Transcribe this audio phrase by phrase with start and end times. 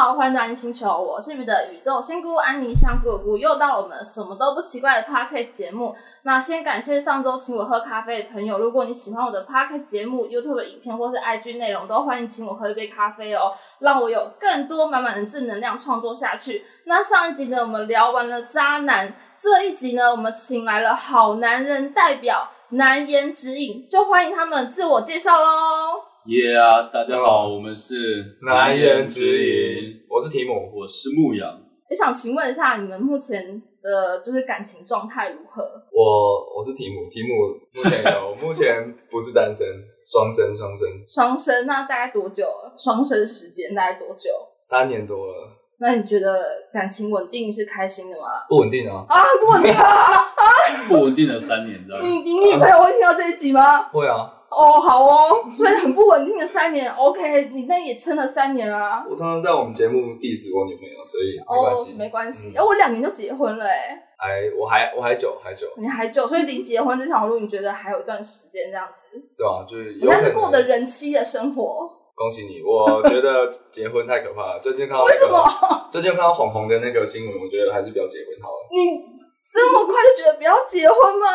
[0.00, 5.94] 好，欢迎来到星球，我是你们的宇宙仙姑安妮香姑姑，又到了我们什么都不奇怪的 podcast 节目。
[6.22, 16.64] 那先感谢上周请我喝咖啡的朋友，如果你喜欢我的 podcast 节目、YouTube 影片或是 IG 内容，都欢迎请我喝一杯咖啡哦，让我有更多满满的正能量创作下去。
[16.86, 26.09] 那上一集呢，我们聊完了渣男，这一集呢，我们请来了好男人代表难言指引，就欢迎他们自我介绍喽。
[26.30, 26.82] 耶啊！
[26.92, 31.60] 大家好，我们是难言之隐，我是提姆，我是牧羊。
[31.88, 35.60] 也想请问一下，你们目前的就是感情状态如何？
[35.92, 37.34] 我我是提姆，提姆
[37.74, 39.66] 目前有， 目前不是单身，
[40.06, 42.46] 双生，双生，双生，那大概多久？
[42.78, 44.30] 双生时间大概多久？
[44.56, 45.56] 三年多了。
[45.80, 48.28] 那你觉得感情稳定是开心的吗？
[48.48, 49.04] 不稳定啊！
[49.08, 50.30] 啊，不稳定啊！
[50.86, 52.04] 不稳定了三年，知道吗？
[52.06, 53.88] 你你女朋友会听到这一集吗？
[53.88, 54.36] 会啊。
[54.50, 59.06] 哦，好哦，所以很不稳定的三年，OK，你那也撑了三年啊。
[59.08, 62.56] 我常常在我们节目 diss 我女朋友，所以没关系，没关系。
[62.56, 69.06] 哎，我两年就结婚了，哎，还我还我还久还久，你还久，所以离结婚这条路，你觉得还有一段时间这样子？
[69.38, 71.88] 对啊，就是应该是过的人妻的生活。
[72.16, 74.60] 恭喜你，我觉得结婚太可怕了。
[74.60, 75.88] 最近看到为什么？
[75.90, 78.68] 最近看到红红的那个新闻，我觉得还是不要结婚好了。
[78.72, 79.29] 你。
[79.52, 81.26] 这么快就觉得不要结婚吗？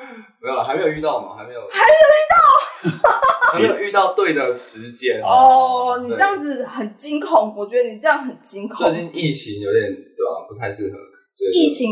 [0.40, 5.98] 没有了，还没有遇到嘛，还没有，还没有遇到，还没有遇到对的时间哦。
[6.02, 8.76] 你这样子很惊恐，我觉得你这样很惊恐。
[8.90, 10.46] 最近疫情有点对吧？
[10.48, 10.96] 不太适合，
[11.32, 11.90] 所以疫情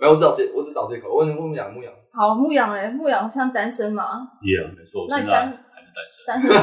[0.00, 1.08] 没有，我找借，我只找借口。
[1.12, 5.90] 问问牧羊，牧羊好，牧羊哎，牧羊像单身吗？Yeah，没错，那单还是
[6.24, 6.62] 单身，单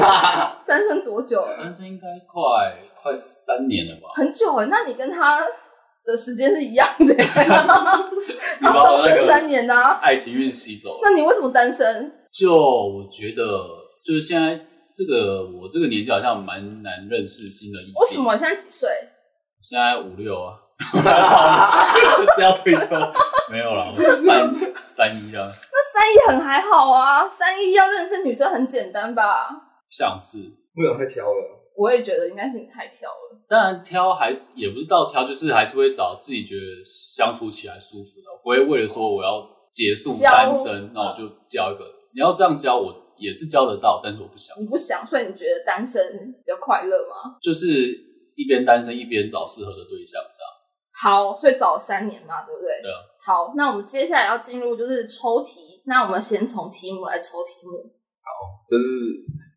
[0.66, 1.56] 单身多久了？
[1.58, 4.08] 单身应该快快三年了吧？
[4.14, 5.40] 很久哎，那你跟他？
[6.04, 7.14] 的时间是一样的，
[8.60, 10.98] 他双生三年呢，爱情运吸走。
[11.02, 12.12] 那你为什么单身？
[12.32, 13.42] 就我觉得，
[14.04, 14.54] 就是现在
[14.94, 17.94] 这个我这个年纪好像蛮难认识新的异性。
[17.96, 18.36] 为什么？
[18.36, 18.88] 现在几岁？
[19.62, 20.60] 现在五六啊，
[22.36, 22.86] 不要退休，
[23.50, 24.46] 没有了，三
[24.84, 25.46] 三一啊。
[25.46, 29.48] 那三一很还好啊，三一要认识女生很简单吧？
[29.88, 30.38] 像是，
[30.74, 31.63] 牧羊太挑了。
[31.76, 33.40] 我也觉得应该是你太挑了。
[33.48, 38.26] 当然挑还是也不是到挑，就是还是会找自己觉得相处起来舒服的。
[38.42, 41.84] 不会为了说我要结束单身，那我就交一个。
[42.14, 44.56] 你要这样交，我也是交得到，但是我不想。
[44.60, 47.36] 你不想，所以你觉得单身比较快乐吗？
[47.42, 47.66] 就是
[48.36, 50.50] 一边单身一边找适合的对象，这样。
[51.02, 52.82] 好，所以找三年嘛，对不对？
[52.82, 52.96] 对啊。
[53.26, 55.82] 好，那我们接下来要进入就是抽题。
[55.86, 57.90] 那我们先从题目来抽题目。
[58.24, 58.30] 好，
[58.66, 58.84] 这是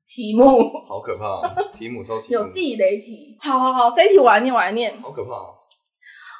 [0.05, 0.45] 题目，
[0.87, 1.41] 好可怕！
[1.71, 3.37] 题目超题 有地雷题。
[3.39, 5.01] 好好好，这一题我来念，我来念。
[5.01, 5.31] 好可怕！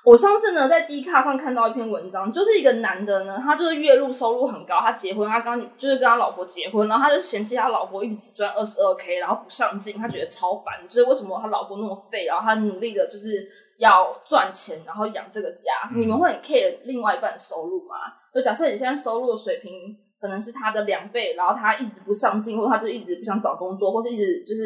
[0.05, 13.45] 我上次呢在 D 卡上看到一篇文章，就是一个男的呢，他就是月入收入很高，他结婚，他刚就是跟他老婆结婚，然后他就嫌弃他老婆一直只赚二十二 K，然后不上进，他觉得超烦，就是为什么他老婆那么废，然后他努力的就是
[13.79, 15.71] 要赚钱，然后养这个家。
[15.95, 17.95] 你们会很 care 另外一半收入吗？
[18.33, 19.97] 就假设你现在收入的水平。
[20.19, 24.61] 可能是他的两倍，然后他一直不上进，或者他就一直不想找工作，或是一直就是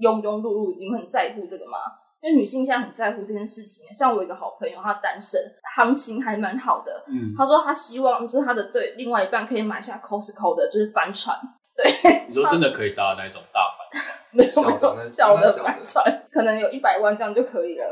[0.00, 0.76] 庸庸碌碌。
[0.78, 1.78] 你们很在乎这个吗？
[2.20, 3.86] 因为女性现在很在乎这件事情。
[3.94, 5.40] 像我一个好朋友，她单身，
[5.76, 7.04] 行情还蛮好的。
[7.06, 11.38] 嗯，她说她希望就是她的对另外一半可以买下 Costco 的，就是帆船。
[11.76, 14.02] 对，你说 真的可以搭那种大帆？
[14.32, 17.84] 没有没有小的帆船，可能有一百万这样就可以了。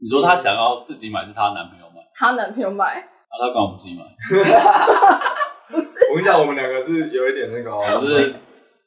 [0.00, 2.00] 你说她想要自己买，是他男朋友买？
[2.14, 3.00] 她男朋友买。
[3.00, 4.02] 啊，他干嘛不自己买？
[5.70, 8.34] 我跟你讲，我们两个是有一点那个， 我是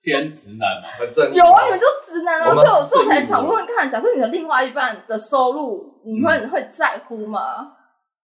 [0.01, 1.33] 偏直男嘛，很正。
[1.33, 7.73] 有啊，你们就直男啊，所以有时候才想问问看，假设你的另外一半的收入，你会会在乎吗？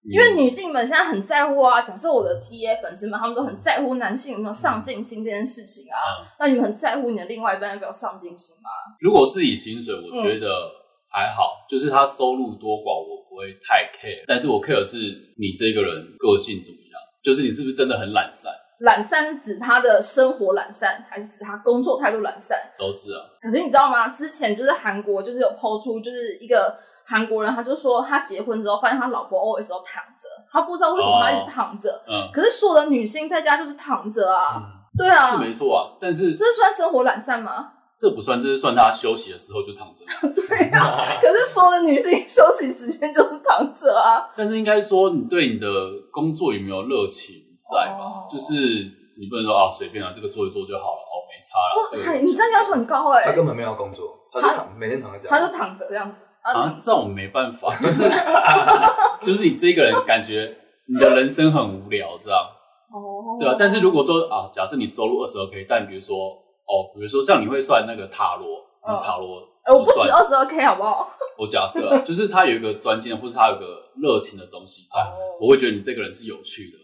[0.09, 1.81] 因为女性们现在很在乎啊。
[1.81, 6.19] 假设我的 T A 粉丝们，他们都很在乎男性有没有上进心这件事情啊。
[6.40, 8.69] 那你们很在乎你的另外一半有没有上进心吗？
[9.00, 10.47] 如果是以薪水，我觉得
[11.09, 14.97] 还好，就是他收入多寡我不会太 care，但是我 care 是
[15.40, 16.83] 你这个人个性怎么。
[17.24, 18.52] 就是你是不是真的很懒散？
[18.80, 22.58] 懒散是指他的生活懒散，还是指他工作态度懒散？
[22.78, 23.22] 都是啊。
[23.42, 24.10] 可是你知道吗？
[24.10, 26.75] 之前就是韩国就是有抛出，就是一个
[27.06, 31.90] 韩国人，他就说他结婚之后发现他老婆 always 都躺着，他不知道为什么他一直躺着。
[32.10, 32.30] 嗯。
[32.34, 34.62] 可是所有的女性在家就是躺着啊。
[34.98, 35.24] 对啊。
[35.24, 37.72] 是没错啊，但是这算生活懒散吗？
[38.04, 40.04] 这不算，这是算他休息的时候就躺着。
[40.28, 44.30] 对啊，可是所有的女性休息时间就是躺着啊。
[44.36, 45.68] 但是应该说，你对你的
[46.12, 47.34] 工作有没有热情
[47.72, 48.28] 在吧？
[48.30, 48.54] 就是
[49.18, 52.20] 你不能说啊，随便啊，这个做一做就好了，哦，没差了。
[52.20, 53.24] 你这样要求很高哎。
[53.24, 56.24] 他根本没有工作，他躺，每天躺在家，他就躺着这样子。
[56.42, 58.04] 啊，这种没办法，就是
[59.24, 60.54] 就是你这个人感觉
[60.88, 62.38] 你的人生很无聊，这样
[62.94, 63.56] 哦，对吧？
[63.58, 66.43] 但是如果说啊，假设你收入二十二 k，但比如说。
[66.74, 68.48] 哦，比如说像你会算那个塔罗，
[68.81, 71.08] 嗯塔罗哎，我不止算二十二 K 好不好？
[71.38, 76.78] 我假设啊就是他有一个专精的，或是他有个热情的东西在，哦我会觉得你这个人是有趣的，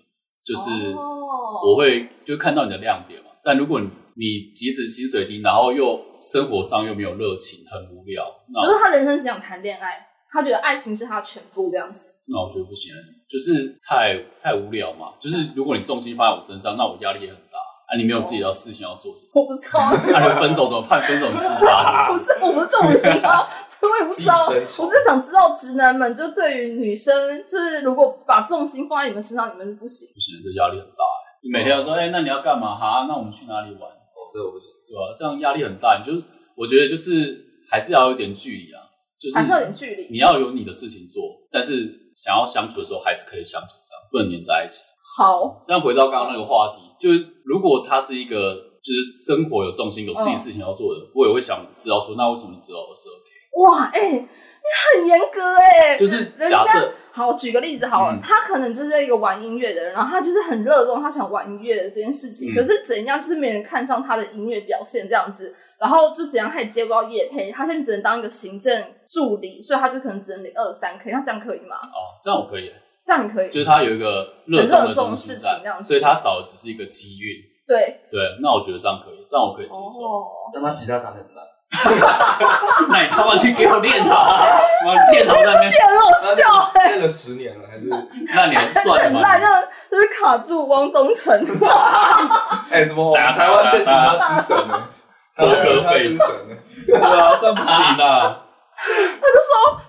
[0.45, 3.31] 就是哦我会就看到你的亮点嘛。
[3.43, 12.05] 但如果你你即使薪水低，然后又生活上又没有热情，很无聊，那就是他人生只想谈恋爱，他觉得爱情是他的全部这样子。
[12.31, 12.93] 那我觉得不行，
[13.27, 15.13] 就是太太无聊嘛。
[15.19, 17.58] 就是如果你重心放在我身上，那我压力也很大
[17.89, 17.97] 啊。
[17.97, 21.01] 你没有自己的事情要做，我不知道，那 你分手怎么办？
[21.01, 22.37] 分手你自杀 不是？
[22.41, 24.35] 我不是这种人啊， 所以我也不知道。
[24.47, 27.13] 我只是想知道直男们就对于女生，
[27.47, 30.07] 就是如果把重心放在你们身上，你们是不行。
[30.13, 31.17] 不行，这压力很大欸。
[31.41, 32.75] 你每天要说，哎、那你要干嘛？
[32.75, 33.89] 哈，那我们去哪里玩？
[33.89, 34.69] 哦，这我不行。
[34.87, 35.97] 对吧、这样压力很大。
[35.97, 36.19] 你就
[36.57, 38.81] 我觉得就是还是要有点距离啊，
[39.21, 44.83] 就是还是要有点距离你要有你的事情做，但是想要相处的时候还是可以相处，这样不能黏在一起。
[45.15, 53.29] 好，但回到刚刚那个话题，就是如果他是一个就是生活有重心、有自己嗯事情要做的，我也会想知道说，那为什么你只有二十二 K？
[53.61, 71.75] 哇，哎、你很严格哎、就是假设好，举个例子好了，嗯他可能就是一个玩音乐的人，然后他就是很热衷，他想玩音乐的这件事情，嗯可是怎样就是没人看上他的音乐表现这样子，然后就怎样他也接不到业配，他现在只能当一个行政助理，所以他就可能只能领二三 K，那这样可以吗？
[71.75, 72.71] 哦，这样我可以，
[73.09, 77.37] 这样可以，就是他有一个热衷的东西很热衷事情在这样，子所以他少的只是一个机运。
[77.67, 80.05] 对，对，那我觉得这样可以，这样我可以接受。
[80.05, 81.43] 哦，但他吉他弹得很烂，
[82.89, 84.45] 那你他妈去给我练好啊！
[84.85, 87.87] 妈练好在那边，这很好笑哎、练了十年了，还是
[88.35, 89.21] 那你还是算了吗？
[89.21, 91.33] 很烂，这样就是卡住汪东城，
[92.69, 93.11] 哎什么？
[93.15, 94.73] 打台湾电吉他之神呢？
[95.35, 96.55] 台湾吉他之神呢？
[96.85, 98.41] 对啊，这样不行的。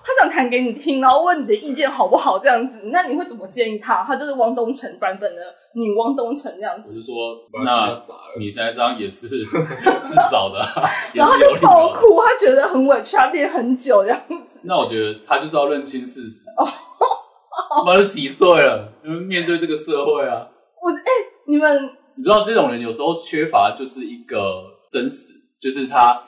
[0.21, 4.03] 想弹给你听，然后问你的意见好不好这样子，那你会怎么建议他？
[4.05, 5.41] 他就是汪东城版本的
[5.73, 6.95] 女汪东城这样子我。
[6.95, 7.15] 就说，
[7.65, 7.99] 那。
[8.39, 9.45] 你现在这样也是自
[10.29, 11.55] 找的啊， 然后他就。
[11.59, 14.59] 爆哭，他觉得很委屈，他练很久这样子。
[14.63, 16.45] 那我觉得他就是要认清事实。
[17.85, 20.47] 妈都几岁了，因为面对这个社会啊，
[20.81, 21.05] 我哎、
[21.47, 21.83] 你们
[22.15, 26.21] 你知道这种人有时候缺乏就是一个真实，就是他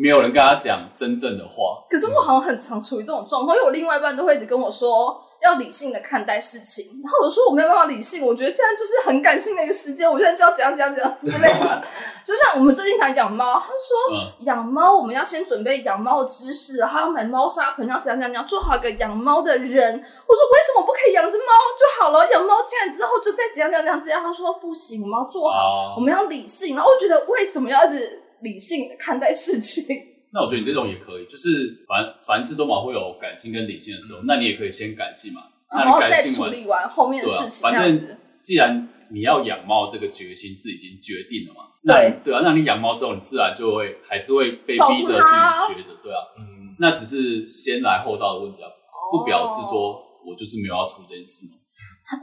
[0.00, 1.84] 没有人跟他讲真正的话。
[1.90, 11.82] 可是我好像很常处于这种状况，因为我另外一半都会一直跟我说要理性的看待事情，然后我就说我没有办法理性，我觉得现在就是很感性的一个时间，我现在就要怎样怎样怎样之类的。
[12.24, 19.94] 就像我们最近想养猫，他说嗯，养猫我们要先准备养猫的知识，还要买猫砂盆，要怎样怎样，你要做好一个养猫的人。
[19.94, 21.44] 我说为什么不可以养只猫
[21.78, 22.30] 就好了？
[22.30, 24.22] 养猫进来之后就再怎样怎样怎样怎样？
[24.22, 26.76] 他说不行，我们要做好，啊我们要理性。
[26.76, 29.84] 然后我觉得为什么要一直理性的看待事情？
[30.32, 35.42] 那我觉得你这种也可以，就是凡凡事都嘛会有感性跟理性的时候，那你也可以先感性嘛。
[35.72, 38.16] 那你然后再感性完，处理完后面的事，情，反正。
[38.42, 48.68] 既然你要养猫这个决心是已经决定了嘛，那你对啊，那你养猫之后，你自然就会还是会被逼着去学着，对啊，嗯，那只是先来后到的问题啊，
[49.12, 51.52] 不表示说我就是没有要出这件事嘛。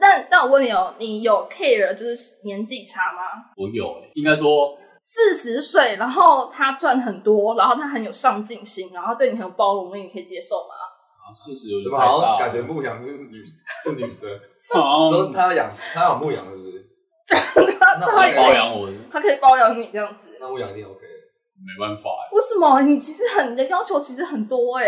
[0.01, 3.53] 但但我问你哦，你有 care 就是年纪差吗？
[3.55, 4.75] 我有诶、应该说
[5.09, 10.75] 四十岁，然后他赚很多，然后他很有上进心，然后对你很有包容力，你可以接受吗？
[11.23, 14.29] 啊，四十有怎么好像感觉牧羊是女是女生？
[14.73, 16.85] 好说像他要养他要养牧羊是不是？
[17.79, 22.81] 那他我包养我，他可以包养你这样子，那牧羊一定 OK 没办法欸为什么？
[22.81, 24.85] 你其实很你的要求其实很多哎、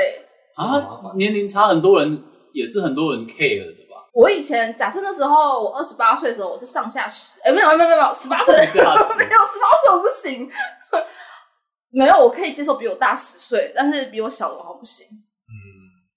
[0.55, 2.21] 啊，年龄差很多人
[2.53, 3.78] 也是很多人 care 的吧？
[4.13, 8.55] 我以前假设那时候我二十八岁的时候，我是上下十，哎、没有没有没有没有，十八岁。
[8.57, 10.49] 没有十八岁我不行，
[11.91, 15.07] 没有我可以接受比我大十岁，但是比我小的我好像不行。
[15.47, 15.53] 嗯，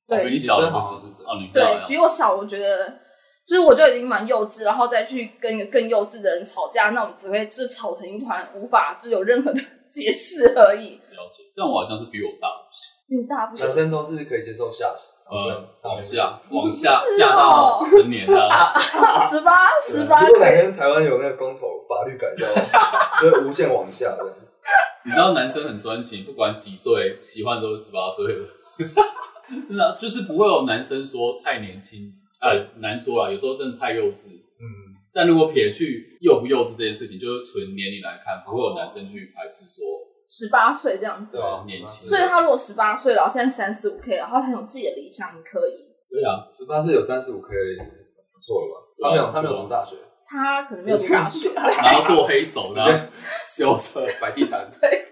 [0.08, 0.30] 对。
[0.30, 0.80] 你小的好
[1.52, 2.88] 对比我小，我觉得
[3.46, 10.96] 就是我就已经蛮幼稚，然后再去跟一个更幼稚的人吵架，那我们只会就是吵成一团，无法就有任何的解释而已。
[10.96, 12.80] 了解，但我好像是比我大不行。
[13.08, 13.66] 比你大不行。
[13.66, 18.34] 男行，生都是可以接受下实，呃，上往下，往下哦下到 成年的，
[19.30, 20.50] 十八十八如果哪。
[20.50, 22.46] 天台湾有那个公投法律改掉，
[23.22, 24.36] 就会无限往下这样。
[25.04, 28.40] 你知道男生很专情，不管几岁，喜欢都是十八岁的。
[29.68, 34.28] 真的啊就是不会有男生说太年轻，呃，难说了，有时候真的太幼稚。
[34.60, 39.82] 嗯，但如果撇去幼不幼稚这件事情，就是纯年龄来看，不会有男生去排斥说
[40.32, 45.92] 十八岁这样子对，啊，年轻所以他如果十八岁，然后现在三十五 K，然后很有自己的理想，你可以。
[46.08, 47.48] 对啊，十八岁有三十五 K，
[48.32, 48.80] 不错了吧？
[49.02, 49.96] 他没有，他没有读大学，
[50.26, 53.08] 他可能没有读大学， 然后做黑手，直然后接
[53.44, 54.66] 修车摆地摊。
[54.80, 55.08] 对。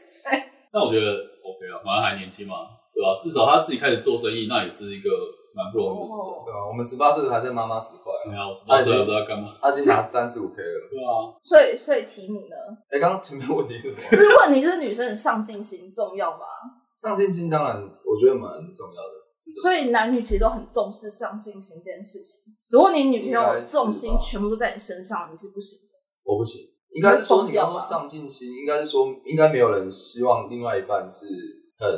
[0.72, 2.54] 那我觉得 OK 啊，反正还年轻嘛，
[2.94, 5.10] 对吧、至少他自己开始做生意，那也是一个
[5.54, 6.24] 蛮不容易的事啊。
[6.30, 9.54] 哦对啊，我们十八岁还在妈妈十块啊，对啊，我十八岁还不知道干嘛。
[9.60, 10.78] 他已经拿三十五 K 了。
[10.90, 12.56] 对啊，所以所以题目呢，
[12.90, 14.02] 哎，刚刚前面问题是什么？
[14.10, 16.46] 就是问题就是女生的上进心重要吗？
[16.96, 19.14] 上进心当然我觉得蛮重要的，
[19.62, 22.52] 所以男女其实都很重视上进心这件事情。
[22.70, 25.94] 如果你女朋友重心全部都在你身上，你是不行的。
[26.24, 26.60] 我不行，
[26.92, 31.26] 应该是说你刚说疯掉吧上进心，应该是说应该没有人希望另外一半是
[31.80, 31.90] 很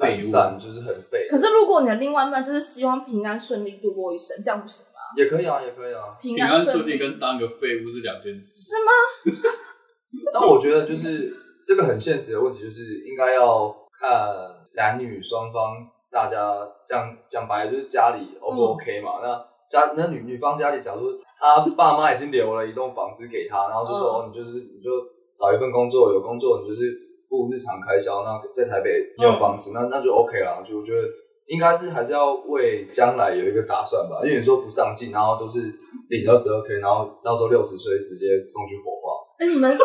[0.00, 1.26] 废物懒散，就是很废。
[1.30, 4.98] 可是如果你的另外一半就是希望平安顺利度过一生，这样不行吗？
[5.16, 6.18] 也可以啊，也可以啊。
[6.20, 8.58] 平平安顺顺利跟当个废物是两件事。
[8.58, 8.92] 是吗？
[10.34, 11.32] 但我觉得就是
[11.64, 14.28] 这个很现实的问题，就是应该要看
[14.74, 15.76] 男女双方
[16.10, 19.20] 大家讲讲白了就是家里 O 不嗯 OK 嘛？
[19.22, 21.02] 那家那女女方家里，假如
[21.38, 24.90] 她爸妈已经留了一栋房子给她，然后就说、嗯哦，你就是你就
[25.36, 26.96] 找一份工作，有工作你就是
[27.28, 30.64] 付日常开销，那在台北没有房子，那那就 OK 啦。
[30.66, 31.06] 就我觉得
[31.46, 35.60] 应该是还是要为将来有一个打算吧，因为你说不上进，然后都是
[36.08, 39.12] 领二十二 K，然后到时候六十岁直接送去火化。
[39.38, 39.70] 哎、你们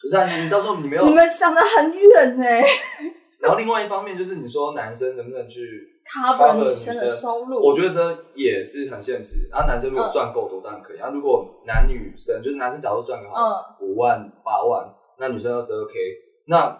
[0.00, 2.46] 不是啊，你你到时候你没有你们想的很远呢、
[3.38, 5.60] 然后另外一方面就是你说男生能不能去
[6.04, 9.48] cover 女女生的收入，我觉得这也是很现实。
[9.50, 10.96] 然后男生如果赚够多，当然可以。
[10.96, 14.86] 然后如果男女生就是男生假如赚个好嗯五万八万，
[15.18, 15.92] 那女生二十二 k，
[16.50, 16.76] 那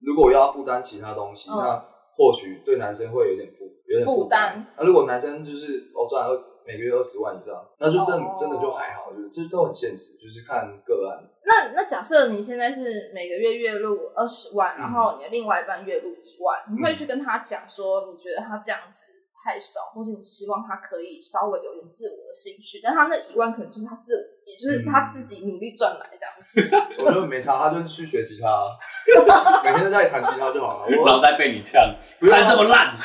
[0.00, 4.66] 如果要负担其他东西，嗯那或许对男生会有点负有点负担担。
[4.76, 11.24] 那如果男生就是哦赚二每个月二十万以上，那就真、哦真的就还好，就是这都很现实，就是看个案。
[11.44, 19.02] 那那假设你现在是每个月月入二十万，然后你的另外一半月入一万，你会去跟他讲说，你觉得他这样子
[19.44, 26.64] 太少，或是你希望他可以稍微有点自我的兴趣，但他那一万可能就是他自，也就是他自己努力赚来这样子。
[27.04, 28.72] 我觉得没差，他就是去学吉他啊，
[29.62, 30.96] 每天在家里弹吉他就好了。
[30.98, 31.78] 我脑袋被你呛，
[32.22, 32.96] 弹这么烂，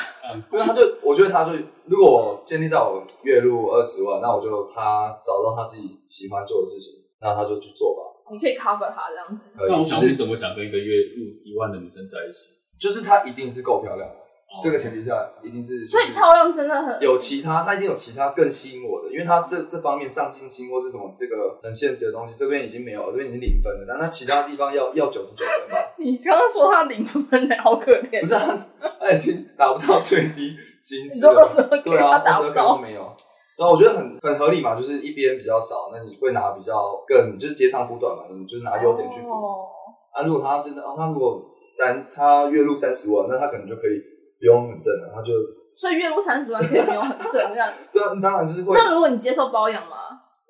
[0.50, 1.52] 因为他就，我觉得他就，
[1.84, 8.32] 如果我建立在我月入二十万，那我就他找到他自己喜欢做的事情，那他就去做吧。
[8.32, 9.44] 你可以 cover 他这样子。
[9.56, 12.56] 那我就是想你怎么想跟一个月入一万的女生在一起？
[12.80, 14.20] 就是她一定是够漂亮的，哦
[14.62, 15.84] 这个前提下一定是。
[15.84, 25.92] 所以漂亮真的很有其他，他一定有其他更吸引我的，因为他这这方面上进心或是什么这个很现实的东西，这边已经没有了，这边已经零分了，但他其他地方要要九十九分吧。
[25.98, 28.26] 你刚刚说他零分呢，好可怜不。
[28.26, 28.66] 是啊，
[28.98, 31.32] 他已经达不到最低薪资了。
[31.34, 33.16] 22对啊，他达二十二不到都没有。
[33.56, 39.30] 对啊，我觉得很很合理嘛，就是一边比较少，那你会拿比较更就是截长补短嘛，你就是拿优点去补。
[39.30, 39.68] 哦
[40.12, 44.02] 啊，如果他真的啊，他如果三他月入三十万，那他可能就可以
[44.40, 45.32] 不用很正了，他就
[45.76, 47.68] 所以月入三十万可以不用很正这样。
[47.92, 49.96] 对啊，当然就是会，那如果你接受包养吗？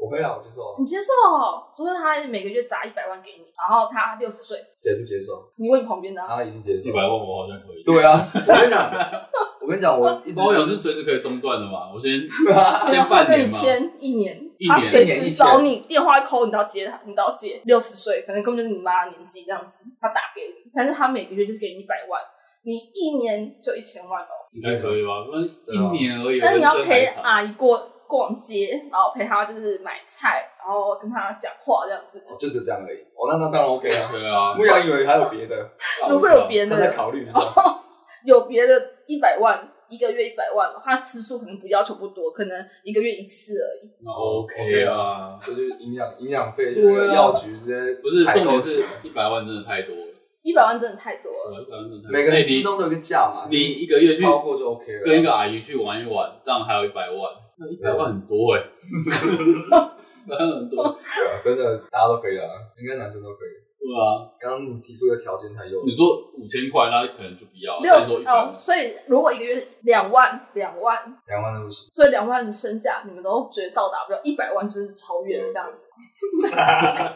[0.00, 1.12] 我会啊，我接受啊，你接受，
[1.76, 5.44] 就是他每个月砸一百万给你，然后他六十岁，谁不接受？
[5.56, 6.92] 你问你旁边的啊、他已经接受一。
[6.92, 7.84] 百万我好像可以。
[7.84, 8.90] 对啊， 我跟你讲，
[9.60, 11.92] 我跟你讲，我一直包养是随时可以中断的嘛？
[11.92, 12.26] 我先
[12.88, 17.60] 先半跟你年嘛，签一年，一年他随时找你，电话一 call 你都要接他，你都要接。
[17.66, 22.18] 六十岁，可能根本就是你妈的年纪这样子，他打给你，但是他每个月就是给你一百万，
[22.62, 24.34] 你一年就一千万哦。
[24.52, 25.24] 应该可以吧？
[25.24, 32.18] 不然对啊一年而已，但是你要陪阿姨过逛街，然后陪她就是买菜，然后跟她讲话这样子。
[32.28, 32.98] 哦就是这样而已。
[33.14, 34.08] 哦，那那当然 OK 啊。
[34.12, 35.70] 对啊， 牧羊以为还有别的，
[36.08, 37.38] 如果有别他在的， 考虑一下。
[38.26, 38.74] 有别的
[39.06, 43.90] 一百万，一个月一百万，他次数可能不要求不多，可能一个月一次而已。
[44.04, 45.38] 那 OK 啊。
[45.40, 46.74] 就是营养营养费，
[47.14, 50.09] 药局直接不是重点是一百万真的太多了，
[50.42, 51.66] 一百万真的太多了。
[52.10, 55.02] 每个人哎心中都有一个价嘛，你你一个月去超过就 OK 了。
[55.04, 57.18] 跟一个阿姨去玩一玩，这样还有一百万，
[57.58, 58.62] 那一百万很多哎，
[60.28, 60.78] 很多。
[60.98, 62.44] 对啊真的大家都可以啊，
[62.78, 63.52] 应该男生都可以。
[63.80, 67.80] 对啊，刚刚你提出的条件太优了，你说五千块，那可能就不要。
[67.80, 71.88] 六再说100十哦，所以如果一个月两万，两万，两万都不行。
[71.90, 75.86] 所以两万的身价你们都觉得到达不了，一百万就是超越了这样子。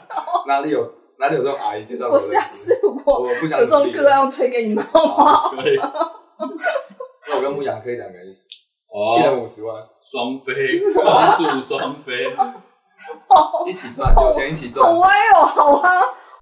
[0.49, 0.91] 哪里有
[1.25, 2.19] 哪里有这种阿姨介绍我？
[2.19, 5.51] 下次如果我不想有这种个案，推给你们好吗？
[5.57, 8.43] 可以那我跟牧羊可以两个人一起，
[9.19, 12.31] 一人哦，五十万，双飞，双宿双飞，
[13.67, 14.99] 一起赚，有钱一起赚好。
[14.99, 15.91] 歪哦，好啊，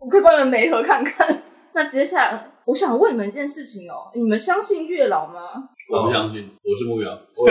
[0.00, 1.42] 我可以帮你们媒合看看。
[1.74, 5.68] 那接下来，我想问你们一件事情哦，你们相信月老吗？
[5.92, 7.16] 我不相信，我是牧羊。
[7.36, 7.46] 我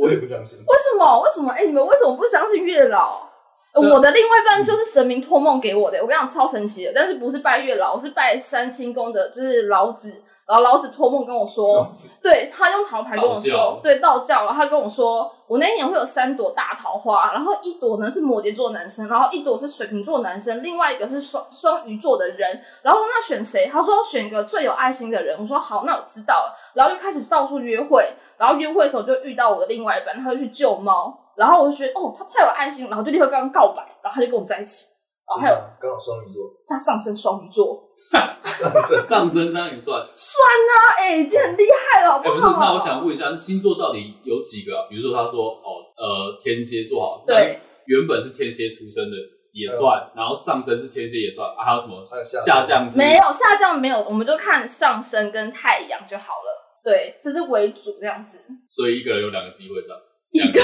[0.00, 0.58] 我也不相信。
[0.60, 1.20] 为什么？
[1.22, 1.50] 为什么？
[1.50, 3.31] 哎、你们为什么不相信月老？
[3.72, 11.90] 呃我的另外一半就是神明托梦给我的，我跟你讲超神奇的，但是不是拜月老，我是拜三清宫的，就是老子，然后老子托梦跟我说，
[12.22, 23.70] 对他用桃牌跟我说，对道教，然后他跟我说，我那一年会有三朵大桃花，然后一朵呢是摩羯座男生，然后一朵是水瓶座男生，另外一个是双双鱼座的人，然后那选谁？
[23.72, 34.86] 他说选一个最有爱心的人，我说好，那我知道了，然后就开始到处约会，然后约会的时候就遇到我的另外一半，他就去救猫，然后我就觉得哦，他太有爱心，然后就立刻跟他告白，然后他就跟我在一起，
[35.26, 37.82] 然后还有刚好双鱼座，他上升双鱼座，
[39.02, 40.00] 上升这样也算。
[40.00, 42.60] 啊哎、已经很厉害了，好哎、不是，好？
[42.60, 44.86] 那我想问一下，星座到底有几个、啊？
[44.88, 49.16] 比如说他说哦，呃，天蝎座好，对，原本是天蝎出生的
[49.52, 56.62] 也算，然后上升是天蝎也算，啊，还有什么还有下下降没有下降没有，我们就看上升跟太阳就好了。
[56.84, 59.98] 对，这是为主这样子，所以一个人有两个机会这样，
[60.32, 60.60] 一个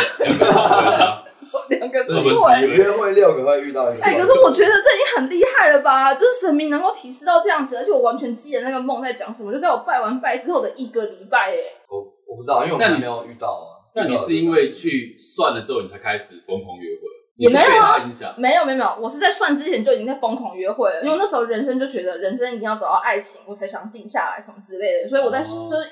[1.68, 2.66] 两个机会。
[2.66, 4.14] 约会六个会遇到一个哎。
[4.18, 6.12] 可是我觉得这已经很厉害了吧？
[6.14, 11.56] 就是神明能够提示到这样子，而且我完全记得那个梦在讲什么，就在我拜完拜之后的一个礼拜，哎，
[11.88, 13.78] 我我不知道，因为我那你没有遇到啊。
[13.94, 17.08] 那你是因为去算了之后，你才开始疯狂约会？
[17.36, 17.96] 也没有啊。
[18.36, 25.84] 没有没有没有，我是在算之前就已经在疯狂约会了，因为那时候人生就觉得人生一定要找到爱情，我才想定下来什么之类的，所以我在、哦就是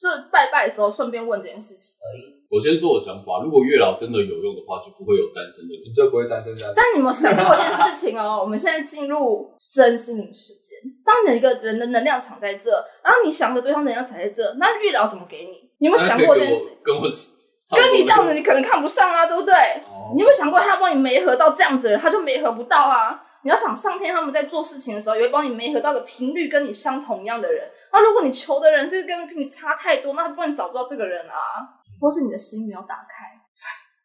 [0.00, 2.37] 就是拜拜的时候顺便问这件事情而已。
[2.48, 5.92] 我先说我想法，如果月老真的有用的话，就不会有单身的人你。
[5.92, 6.72] 就不会单身下去。
[6.74, 8.40] 但你有没有想过一件事情哦？
[8.40, 12.70] 我们现在进入身心灵时间，当你一个人的能量场在这，
[13.04, 15.68] 然后你想的对方能量场在这，那月老怎么给你？
[15.78, 16.78] 你有没有想过这件事？
[16.82, 19.52] 跟我跟我跟你这样子，你可能看不上啊，对不对？
[19.54, 23.24] 哦你有没有想过，他要帮你媒合到这样子的人，他就媒合不到啊？
[23.44, 27.70] 你要想上天他们在做事情的时候，也会帮你媒合到的频率跟你相同一样的人。
[27.92, 33.38] 那如果你求的人是跟你差太多，那他帮你找不到这个人啊，或是你的心没有打开。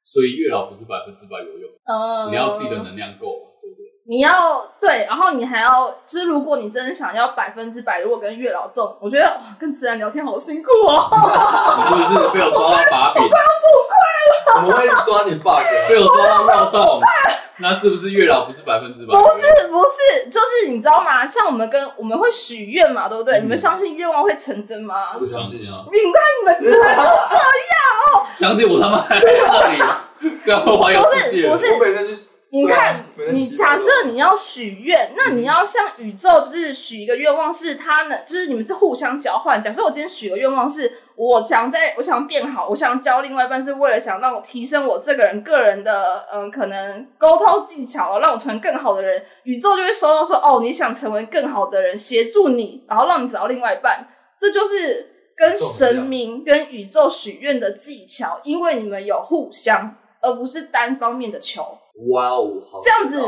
[0.03, 3.83] 所以月老不是百分之百有用，呃，你要自己的能量够嘛，对不对？
[4.05, 11.09] 你要对，然后你还要，就是如果你真的想要百分之百，如果跟月老中，我觉得哇，跟自然聊天好辛苦哦。
[11.97, 13.23] 你是不是被我抓到把柄，
[14.57, 15.63] 我们会抓你 bug 啊。
[15.89, 17.01] 被我抓到漏洞？
[17.63, 19.17] 那是不是月老不是百分之百？
[19.17, 21.25] 不是不是，就是你知道吗？
[21.25, 23.39] 像我们跟我们会许愿嘛，对不对？
[23.39, 25.13] 嗯你们相信愿望会成真吗？
[25.15, 25.85] 我不相信啊。
[25.89, 26.87] 你看你们只会
[28.33, 31.43] 相信我他妈还在这里，跟我环游不世界。
[31.43, 39.61] 是不是我每天就是，你看，对啊你假设你要许愿，那你要向宇宙就是许一个愿望，是他能，就是你们是互相交换。
[39.61, 49.23] 假设我今天许个愿望是，我想在我想变好，我想教另外一半，是为了想让我提升我这个人个人的嗯，可能沟通技巧，让我成为更好的人。
[49.43, 54.07] 宇宙就会收到说，哦，你想成为更好的人，协助你，然后让你找到另外一半。
[54.39, 61.61] 这就是跟神明跟宇宙许愿的技巧，因为你们有互相，而不是单方面的求。
[62.11, 63.23] 哇哦，好这样子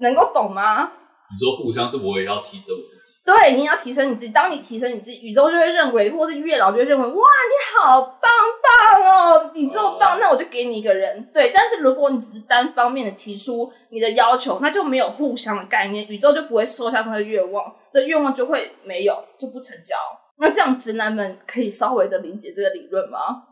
[0.00, 0.92] 能够懂吗？
[1.30, 4.32] 你说互相是我也要提升我自己，对，你要提升你自己。
[4.32, 8.20] 当你提升你自己，宇宙就会认为，或是月老就会认为，哇，你好棒
[8.62, 11.28] 棒哦，你这么棒，那我就给你一个人。
[11.30, 19.96] 对，但是如果你只是单方面的提出你的要求，那就没有互相的概念，宇宙就不会收下他的愿望，这愿望就会没有，就不成交。
[20.38, 23.42] 那这样直男们可以稍微的理解这个理论吗？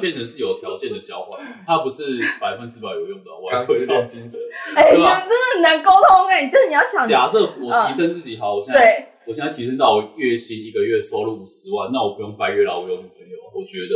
[0.00, 3.30] 变成是有条件的交换，它不是百分之百有用的。
[3.30, 4.36] 我还是会炼金术。
[4.74, 5.20] 哎、对吧？
[5.20, 13.94] 真的很难沟通哎、这你要想，假设我提升自己好，我现在对，我现在提升到我月薪一个月收入五十万，那我不用拜月老，我有女朋友，我觉得。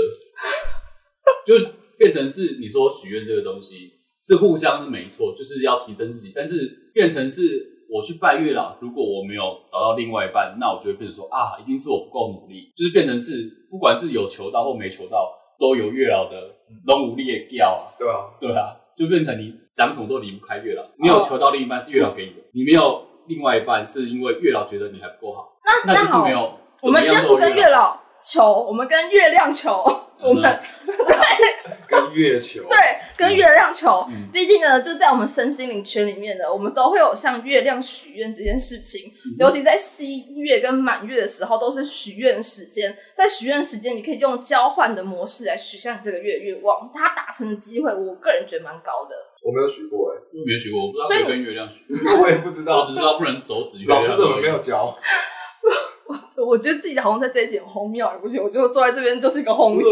[1.44, 1.54] 就
[1.96, 3.90] 变成是你说许愿这个东西
[4.22, 20.84] 是互相是没错，就是要提升自己，但是变成是我去拜月老，如果我没有找到另外一半，那我就会变成说啊，一定是我不够努力，就是变成是不管是有求到或没求到，都有月老的龙武力也掉啊，对啊，对啊，就变成你讲什么都离不开月老。
[20.96, 26.58] 你有求到另一半是月老给你的，你没有另外一半是因为月老觉得你还不够好，那那就是没，有。
[26.82, 29.84] 我们今天不跟月，老求，我们跟月亮求，
[30.20, 31.16] 我们对
[31.86, 32.62] 跟月球。
[32.68, 32.78] 对
[33.16, 34.28] 跟月亮球嗯。
[34.32, 39.12] 毕竟呢，就在我们身心灵圈里面呢，我们都会有向月亮许愿这件事情。
[39.24, 42.96] 嗯尤其在西月跟满月的时候，都是许愿时间。
[43.14, 49.14] 在许愿时间，你可以用交换的模式来许下你这个月愿望，它达成的机会，我个人觉得蛮高的。
[49.40, 51.84] 我没有许过哎，没有许过，我不知道所以可以跟月亮许，
[52.20, 52.94] 我也不知我道只。
[52.94, 54.02] 知道不能手指月亮。
[54.02, 54.58] 老师怎么没有？
[54.58, 54.98] 教？
[56.48, 59.86] 我觉得自己好像在这一集很荒谬，不行，我就坐在这边就是一个荒谬。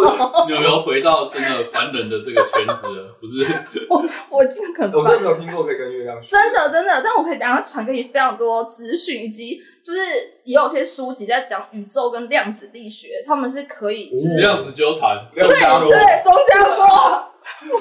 [0.49, 3.15] 你有没有回到真的凡人的这个圈子了？
[3.21, 3.45] 不是，
[3.91, 6.31] 我我尽可能我真的没有听过可以跟月亮学。
[6.31, 10.01] 真的真的，但我可以等一下传给你非常多资讯，以及就是
[10.45, 15.29] 也有些书籍在讲宇宙跟量子力学，他们是可以就是、量子纠缠。
[15.35, 16.87] 量子纠对对宗教说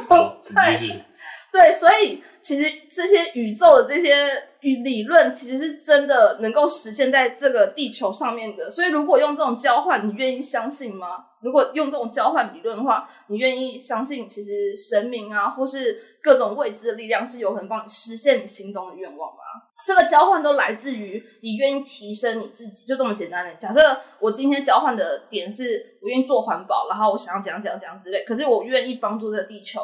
[0.10, 0.94] 好，请继续。
[1.52, 4.28] 对，所以其实这些宇宙的这些
[4.66, 8.68] 与理论，其实是真的能够实现在这个地球上面的。
[8.68, 11.28] 所以如果用这种交换，你愿意相信吗？
[11.44, 19.38] 如果用这种交换理论的话，你愿意相信其实神明啊，或是各种未知的力量是有可能帮你实现你心中的愿望吗？
[19.86, 23.54] 这个交换都来自于你愿意提升你自己，就这么简单的。
[23.54, 23.80] 假设
[24.20, 29.82] 我今天交换的点是我愿意做环保，然后我想要怎样怎样怎样之类，可是我愿意帮助这个地球，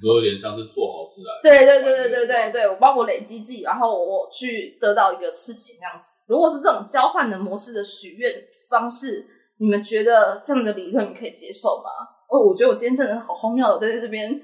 [0.00, 1.40] 说有点像是做好事来。
[1.42, 6.06] 对对对对对对对，我帮我累积自己，然后我去得到一个事情这样子。
[6.26, 8.32] 如果是这种交换的模式的许愿
[8.68, 9.26] 方式，
[9.58, 11.90] 你们觉得这样的理论你可以接受吗？
[12.28, 14.40] 哦，我觉得我今天真的好荒谬的，在这边。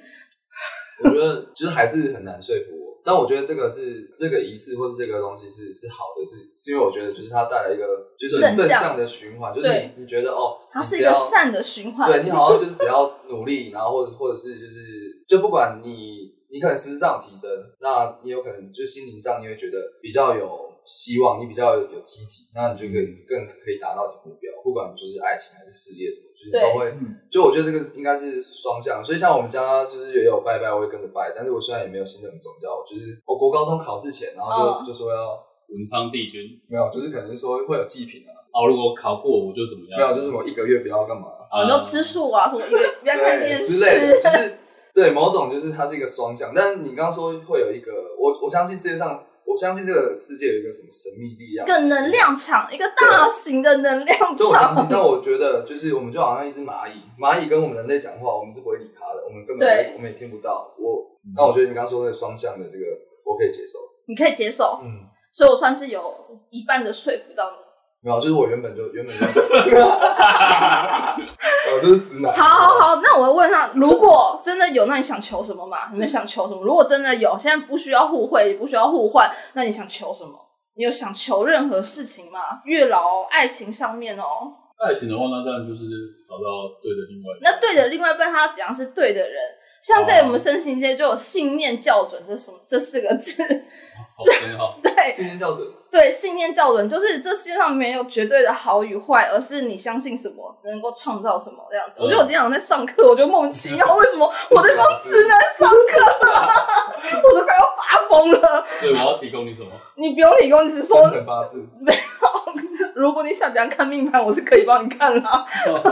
[1.03, 2.80] 我觉得就是还是很难说服我。
[3.05, 20.70] 但我觉得这个是这个仪式或是这个东西是是好的，是是因为我觉得就是它带来一个就是正向的循环，就是你你觉得哦，它是一个善的循环，对你好像就是只要努力，然后或者或者是就是就不管你你可能实质上提升，那你有可能就心灵上你会觉得比较有。
[20.85, 26.93] 希望你比较有积极，那你就可以更可以达到你目标，不管就是爱情还是事业什么，就是都会。
[27.31, 31.33] 就我觉得这个应该是双向，所以像我们家就是也有拜拜，我会跟着拜。
[31.37, 35.39] 但是我虽然也没有信任宗教，就是我国高中考试前，然后就就说要
[35.69, 38.33] 文昌帝君，没有，就是可能说会有祭品啊。
[38.51, 40.01] 哦，如果考过我就怎么样？
[40.01, 41.29] 没有，就是我一个月不要干嘛？
[41.51, 44.59] 啊，你要吃素啊，什么一个不要看电视之类的，就是
[44.93, 46.53] 对某种就是它是一个双向。
[46.55, 49.25] 但是你刚刚说会有一个，我我相信世界上。
[49.51, 54.87] 我相信这个世界有一个什么神秘力量，一个能量场，一个大型的能量场。
[54.89, 60.73] 那我觉得，就是我们就好像一只蚂蚁，蚂蚁跟我们人类讲话，我们是不会理它的，我们根本我们也听不到。
[60.79, 62.85] 我，那我觉得你刚刚说的双向的这个，
[63.25, 63.81] 我可以接受。
[64.07, 66.15] 你可以接受，嗯，所以我算是有
[66.51, 67.57] 一半的说服到你。
[68.03, 69.23] 没有，就是我原本就原本就，
[69.85, 72.35] 哦，这是直男。
[72.35, 75.91] 好好好，那我问他，如果真的有，那你想求什么嘛？
[75.93, 76.63] 你们想求什么？
[76.65, 80.33] 如果真的有，现在不需要互惠，也不需要互换，那你想求什么？
[80.77, 82.61] 你有想求任何事情吗？
[82.65, 84.25] 月老爱情上面哦。
[84.79, 85.85] 爱情的话，那当然就是
[86.27, 87.37] 找到对的另外。
[87.43, 89.37] 那对的另外一半，他要怎样是对的人？
[89.83, 93.43] 像在我们身心界就有信念校准这什么这四个字。
[94.57, 95.67] 好， 对，信念校准。
[95.91, 101.95] 对，信念教人就是这世界上没有绝对的好与坏，而是你相信什么能够创造什么这样子。
[101.99, 105.77] 我觉得我经常在上课，我就莫名其妙，为什么 我在帮直男上课？
[107.23, 108.65] 我都快要发疯了。
[108.81, 109.71] 对，我要提供你什么？
[109.97, 111.69] 你不用提供，你只说八字。
[111.81, 111.99] 没有，
[112.95, 115.45] 如果你想怎样看命盘，我是可以帮你看啦。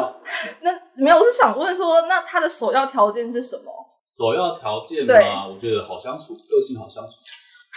[0.62, 3.72] 那没有，我是想问说，那他的首要条件是什么？
[4.06, 7.14] 首要条件嘛，我觉得好相处，个性好相处。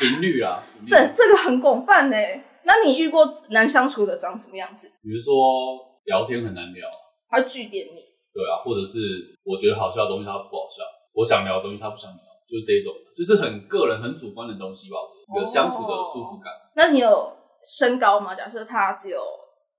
[0.02, 2.18] 频率啊，这这个很广泛呢。
[2.66, 4.88] 那你遇过难相处的长什么样子？
[5.04, 6.90] 比如说聊天很难聊，
[7.30, 8.02] 他拒点你。
[8.34, 8.98] 对啊，或者是
[9.44, 10.82] 我觉得好笑的东西他不好笑，
[11.14, 14.98] 我想聊的东西他不想聊，就是这种，就是很个人、很主观的东西吧。
[15.36, 16.52] 一个相处的舒服感。
[16.76, 17.32] 那你有
[17.78, 18.34] 身高吗？
[18.34, 19.22] 假设他只有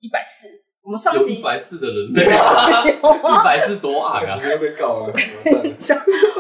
[0.01, 0.47] 一百四。
[0.85, 4.37] 我们上集一百四的人类，一百四多矮啊！
[4.42, 5.12] 要被告了。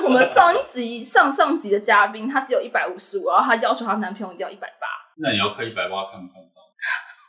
[0.04, 4.86] 我们上一集、上上集的嘉宾，他只有一百五十五，然后他要求她男朋友一定要一百八。
[5.18, 6.60] 那你要看一百八看不看上？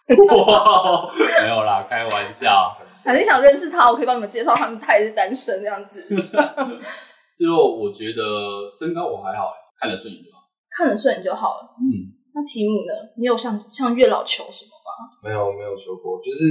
[0.35, 1.07] 哇，
[1.43, 2.75] 没有啦，开玩笑。
[3.05, 6.03] 还是想认识他，我可以帮你们介绍他们，他也是单身这样子。
[7.37, 10.39] 最后我觉得身高我还好，看得顺眼就好。
[10.75, 11.75] 看得顺眼就好了。
[11.77, 12.93] 嗯，那题目呢？
[13.17, 14.72] 你有向向月老求什么？
[15.23, 16.45] 没有没有说过，就是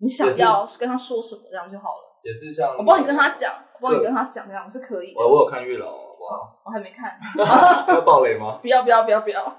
[0.00, 2.06] 你想要跟他说什么这样就好了。
[2.22, 5.14] 也是像我帮你跟他讲，我帮你跟他讲这样是可以。
[5.16, 7.16] 我我有看月老，哇，我还没看。
[7.88, 8.58] 要暴雷吗？
[8.60, 9.56] 不要不要不要不要。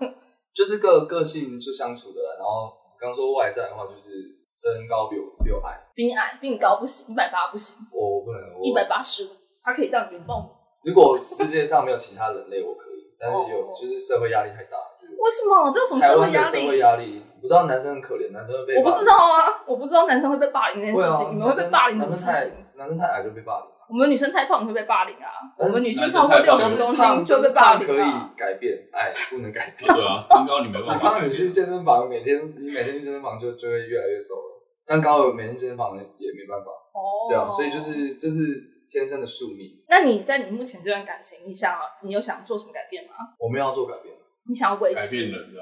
[0.54, 4.12] 就是个个性就相处的，然后刚说外在的话，就是
[4.54, 7.84] 身高比我比我矮，比你矮，比你高不行，一百八不行。
[7.92, 9.30] 我我不能，一百八十五，
[9.64, 10.48] 他可以这样原动。
[10.84, 14.78] 如果世界上没有其他人类，我可以，但是有就是社会压力太大。
[15.18, 15.72] 为什么？
[15.74, 16.62] 这有什么社会压力？
[16.62, 17.24] 社会压力。
[17.42, 22.54] 不知道男生很可怜，男生会被我不知道啊，我不知道男生会被霸凌这件事情，你们会被霸凌什么事情？
[22.76, 28.04] 男生太矮就被霸凌，我们女生太胖会被霸凌啊，我们女性超过六十公斤就被霸凌可以
[28.38, 29.94] 改变，矮不能改变。
[29.94, 31.26] 对 啊，身高你没办法。
[31.26, 36.72] 你去健身房，每天你每天去健身房就就会越来越瘦了，但高有每天健身房也没办法。
[36.94, 39.68] 哦，对啊，所以就是这是天生的宿命。
[39.88, 43.12] 那你在你目前这段感情，你想你有想做什么改变吗？
[43.40, 44.14] 我们要做改变，
[44.48, 45.62] 你想要维持改变人的。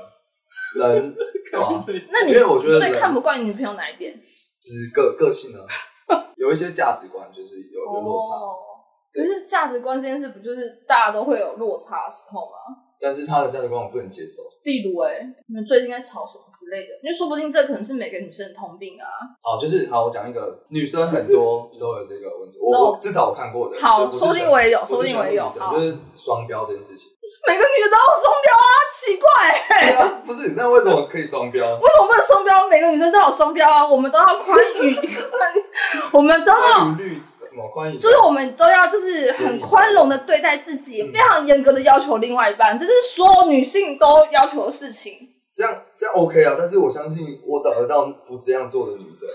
[0.75, 1.15] 人，
[1.51, 1.83] 对吧？
[2.13, 4.13] 那你因为我觉得最看不惯你女朋友哪一点？
[4.13, 5.59] 就是个个性呢，
[6.38, 8.35] 有一些价值观就是有有落差。
[8.35, 8.65] 哦
[9.12, 12.77] 可是价值观这件事，不就是大家都会有落差的时候吗？
[13.01, 14.43] 但是他的价值观我不能接受。
[14.63, 16.93] 例如，哎，你们最近在吵什么之类的？
[17.01, 19.09] 因为说不定这可能是每个女生的通病啊。
[19.41, 22.59] 好，就是好，我讲一个，女生很多都有这个问题。
[22.62, 23.81] 我至少我看过的。
[23.81, 25.49] 好，说不定我也有，说不定我也有。
[25.49, 27.09] 就是双标这件事情。
[27.49, 29.25] 每个女的都有双标啊，奇怪。
[30.23, 31.65] 不是，那为什么可以双标？
[31.65, 32.67] 为什么不能双标？
[32.67, 34.95] 每个女生都有双标啊，我们都要宽裕，
[36.13, 36.59] 我们都要
[37.43, 37.97] 什么宽裕？
[37.97, 45.28] 就是我们都要就是很宽容的对待自己，非常严格的要求另外一半，这是所有女性都要求的事情。
[45.60, 49.28] 这样这样 OK 啊，但是我相信我找得到不这样做的女生。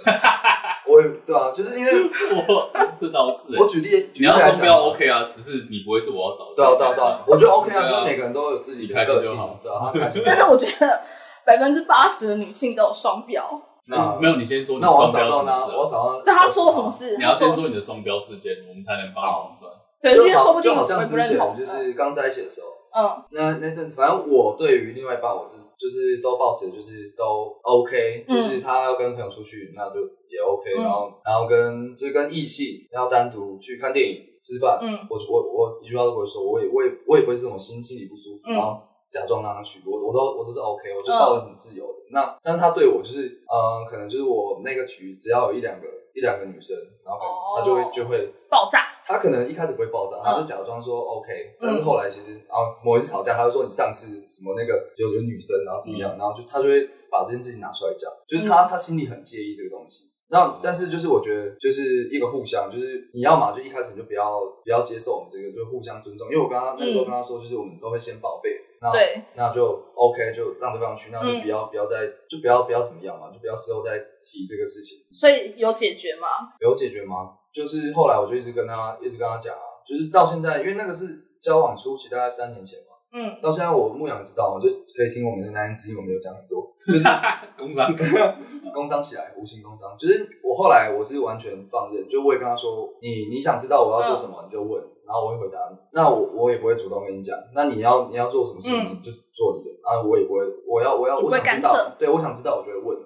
[0.89, 1.93] 我也对啊，就是因为
[2.49, 3.55] 我是倒是。
[3.59, 6.55] 我举例，你要双标 OK 啊，只是你不会是我要找的。
[6.57, 9.93] 对啊，对啊，对啊，我觉得 OK 啊，就是每个人都有自己的个性，对啊，
[10.25, 10.99] 但是，我觉得
[11.45, 13.45] 百分之八十的女性都有双标。
[13.89, 15.67] 那没有，你先说你那我要双找到什么事啊？
[15.77, 16.23] 我要找到。
[16.23, 16.91] 对他说了什么？
[16.91, 17.19] 事？
[17.19, 19.73] 你要先他说你的双标事件，我们才能帮你判断。
[20.01, 21.55] 对，因为就好说不定就好我也不认像之前同。
[21.59, 23.25] 就是刚在一起的时候，嗯。
[23.33, 28.35] 那那阵子，反正我对于另外一半，我是就是都保持就是都 OK，嗯。
[28.35, 30.83] 就是他要跟朋友出去，那就也 OK，、嗯。
[30.83, 34.99] 然后然后跟就是跟异性要单独去看电影、吃饭，嗯。
[35.11, 38.55] 我我我一句话都不会说，我也我也我也不会是这种心心里不舒服，嗯。
[38.55, 38.81] 然后
[39.11, 41.99] 假装让他去，我我都我都是 OK，我就抱得很自由的。
[42.11, 48.94] 那但是他对我就是，嗯、可能就是我那个局只要有一两个一两个女生，然后可能哦他就会就会爆炸。
[49.07, 51.29] 他可能一开始不会爆炸，他就假装说 OK，、
[51.61, 60.11] 但是后来其实啊某一次吵架，他就说你上次什么那个有有女生，然后怎么样，然后就他就会把这件事情拿出来讲，就是他、他心里很介意这个东西。
[60.29, 66.27] 那但是就是我觉得就是一个互相，就是你要嘛就一开始你就不要不要接受我们这个，就互相尊重。
[66.29, 69.65] 因为我刚刚那时候跟他说，就是我们都会先报备，那对，那就
[69.95, 74.99] OK，就让对方去，那就不要、不要再就不要不要怎么样嘛，就不要事后再提这个事情。
[75.13, 76.27] 所以有解决吗？
[76.59, 77.37] 有解决吗？
[77.55, 81.07] 就是后来我就一直跟他一直跟他讲啊，就是到现在，因为那个是
[81.41, 87.05] 交往初期，大概三年前嘛，嗯，到现在我牧羊知道，我就可以听我们的男人之音，我们有讲很多， 就是
[87.57, 87.95] 工商。
[88.75, 89.95] 工商起来，无形公章。
[89.97, 95.77] 就是我后来我是完全放任，就我也跟他说，你你想知道我要做什么，你就问，然后我会回答你。
[95.93, 98.99] 那我我也不会主动跟你讲，那你要你要做什么事情，嗯。
[98.99, 102.99] 你就做你的，啊，我也不会，我要我要我想知道，对我想知道，我就会问。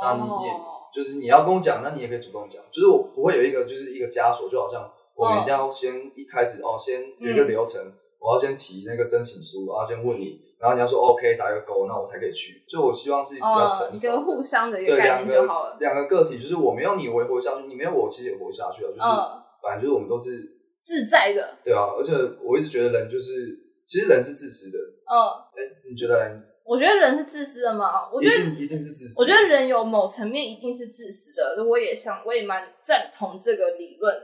[0.00, 12.64] 那你也哦就是你要跟我讲，那你也可以主动讲，就是我不会有一个就是一个枷锁，就好像我们一定要先一开始哦，先有一个流程，我要先提那个申请书，然后先问你，然后你要说 OK 打一个勾，那我才可以去。
[12.66, 15.74] 就我希望是比较呃，成熟的，一个互相的一个概念就好了。
[15.74, 20.48] 个两个个体，就是我没有你我也活下去，你没有我其实也活下去啊，就是、嗯，反正就是我们都是
[20.80, 21.58] 自在的。
[21.62, 25.14] 对啊，而且我一直觉得人就是其实人是自私的，嗯，
[25.52, 28.08] 哎，你觉得人我觉得人是自私的吗？
[28.12, 34.14] 我一觉得定一定是自私，我觉得人有某层面一定是自私的，我也想，我也蛮赞同这个理论。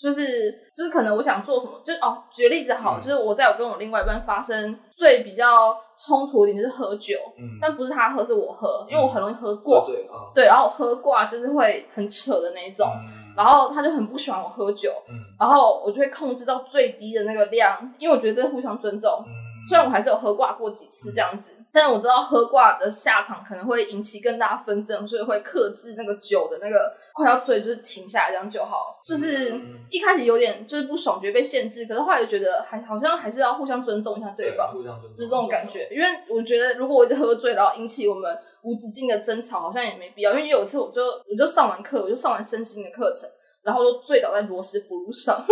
[0.00, 19.10] 就是就是可能我想做什么，就是哦，举个例子好，嗯就是我在我跟我另外一半发生最比较冲突的一点就是喝酒，嗯，但不是他喝，是我喝，因为我很容易喝挂，喝醉啊，对，然后我喝挂就是会很扯的那一种，嗯然后他就很不喜欢我喝酒，嗯然后我就会控制到最低的那个量，因为我觉得这互相尊重。
[19.26, 19.30] 嗯，
[19.66, 28.96] 虽然我还是有喝挂过几次这样子，但我知道喝挂的下场可能会引起更大纷争，所以会克制那个酒的那个快要醉，就是停下来这样就好。
[29.06, 34.70] 就是嗯一开始有点就是不爽，觉得被限制，可是后来就觉得还好像还是要互相尊重一下对方。
[34.72, 40.32] 互相尊重，是这种感觉，因为我觉得如果我一直喝醉，然后引起我们无止境的争吵，好像也没必要。
[40.32, 43.28] 因为有一次我就我就上完课，我就上完身心的课程，
[43.68, 45.44] 然后就醉倒在罗斯福路上。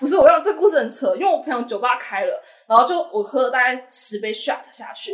[0.00, 5.12] 不是，我让这故事很扯，因为我朋友酒吧开了，然后就我喝了大概十杯 shot 下去，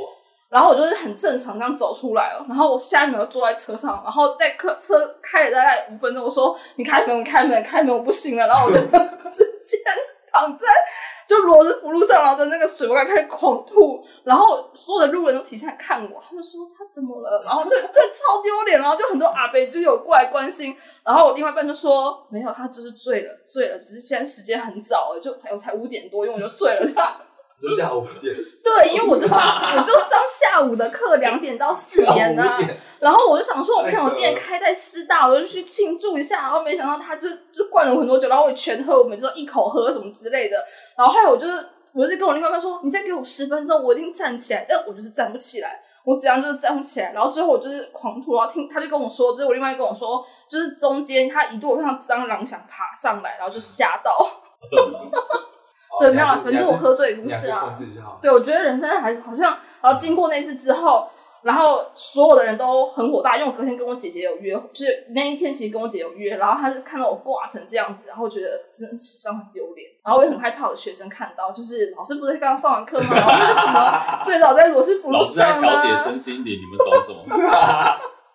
[0.50, 8.78] 然后我就是很正常这样走出来了，然后我下一秒就坐在车上，然后在客车开了大概五分钟，我说你开门，你开门，开门，我不行了，然后我就
[9.30, 9.78] 直接
[10.34, 10.66] 躺在
[11.28, 27.16] 就裸着福路上，然后在那个水沟盖开始狂吐，然后所有的路人都停下来看我，他们说他怎么了，然后就就超丢脸，然后就很多阿伯就有过来关心，然后我另外一半就说没有，他就是醉了，醉了，只是现在时间很早了，就才我才五点多，因为我就醉了他。
[27.60, 36.42] 就下午五点，对，因为我就上我就上下午的课，两点到四点呢、下午五点然后我就想说，我朋友店开在师大，我就去庆祝一下。
[36.42, 40.56] 然后没想到他就就灌了我很多酒，然后我全喝，我每次都一口喝什么之类的。
[40.96, 44.66] 然后后来我就是，我就跟我另外一半说，你再给我十分钟，我一定站起来。
[44.68, 47.12] 但我就是站不起来，我怎样就是站不起来。
[47.12, 54.18] 然后最后我就是狂吐，然后听他就跟我说，就是我另外一跟我说，就是中间他一度我看到蟑螂想爬上来，然后就吓到。
[56.00, 57.74] 对，没有啊，反正我喝醉的故事啊。
[58.20, 61.08] 对，我觉得人生还是好像，然后经过那次之后，
[61.42, 73.14] 然后所有的人都很火大，因为我隔天跟我姐姐有约，就是那一天其实跟我姐有约，然后她是看到我挂成这样子，然后我觉得真的史上很丢脸，然后我也很害怕我的学生看到，就是老师不是刚刚上完课吗？
[73.14, 77.24] 然后就是什么最早在罗斯福路上调节啊，身心灵，你们懂什么？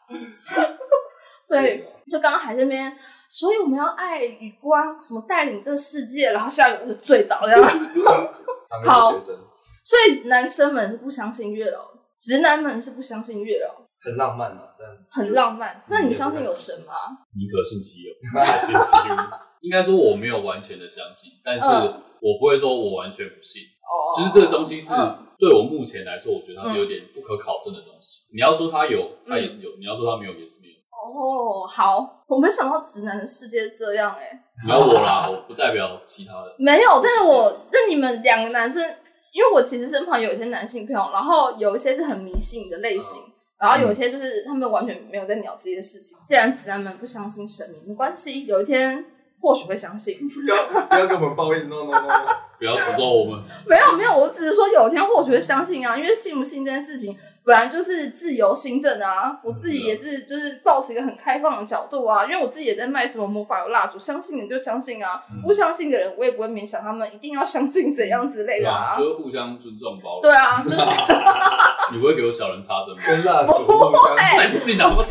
[1.50, 2.96] 对，就刚刚还在那边，
[3.30, 7.62] 所以我们要爱与光，什么带领这个世界，然后下一个就醉倒这样。
[8.84, 9.40] 他们的学生
[9.84, 15.84] 所以男生们是不相信月老，直男们是不相信月老，很浪漫啊，但很浪漫。
[15.88, 16.94] 那你相信有神吗？
[17.38, 18.12] 宁可信其有，
[18.60, 19.16] 信其无。
[19.62, 23.64] 应该说我没有完全的相信，但是嗯我不会说我完全不信。
[23.84, 28.28] 哦就是这个东西是嗯对我目前来说，我觉得它是有点不可考证的东西。
[28.34, 30.79] 你要说它有，它也是有；你要说它没有，也是没有。
[31.02, 36.56] 哦，好，我没想到直男的世界这样哎、没有我啦，我不代表其他的。
[36.58, 38.84] 没有，但是我那你们两个男生，
[39.32, 43.22] 因为我其实身旁有一些男性朋友，然后有一些是很迷信的类型，
[43.60, 46.18] 然后有一些就是他们完全没有在鸟自己的事情。
[46.22, 49.06] 既然直男们不相信神明，没关系，有一天
[49.42, 50.16] 或许会相信。
[50.28, 52.49] 不要不要跟我们抱怨，no no no。
[52.60, 53.42] 不要诅咒我们。
[53.68, 59.40] 没有没有，我只是说有一天或许会相信啊，因为信不信这件事情本来就是自由心证啊。
[59.44, 68.96] 我自己也是，就是抱持一个很开放的角度啊，因为我自己也在卖什么魔法油蜡烛，相信的就相信啊，不相信的人我也不会勉强他们一定要相信怎样之类的啊。
[68.96, 70.22] 就是互相尊重包容。
[70.22, 70.76] 对啊，就是
[71.94, 73.02] 你不会给我小人插针吗？
[73.08, 74.86] 跟蜡烛不会才 不信呢！
[74.88, 75.04] 我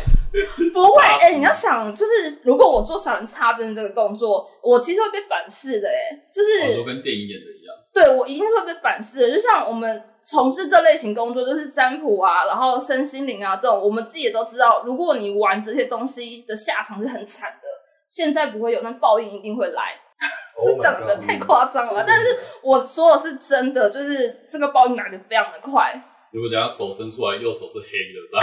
[0.71, 7.38] 不会，哎、你要想，就是如果我做小人插针这个动作，我其实会被反噬的、哎，就是、都跟电影演。
[7.99, 9.35] 对我一定是会被反噬的。
[9.35, 17.67] 就像我们从事这类型工作，就是占卜啊，然后身心灵啊这种，我们自己也都知道，如果你玩这些东西的下场是很惨的。
[18.05, 19.83] 现在不会有，但报应一定会来。
[20.57, 25.93] Oh 讲的太夸张了，但是我说的是真的，就是这个报应来的非常的快，
[26.31, 28.33] 如果等下手伸出来，右手是黑的，是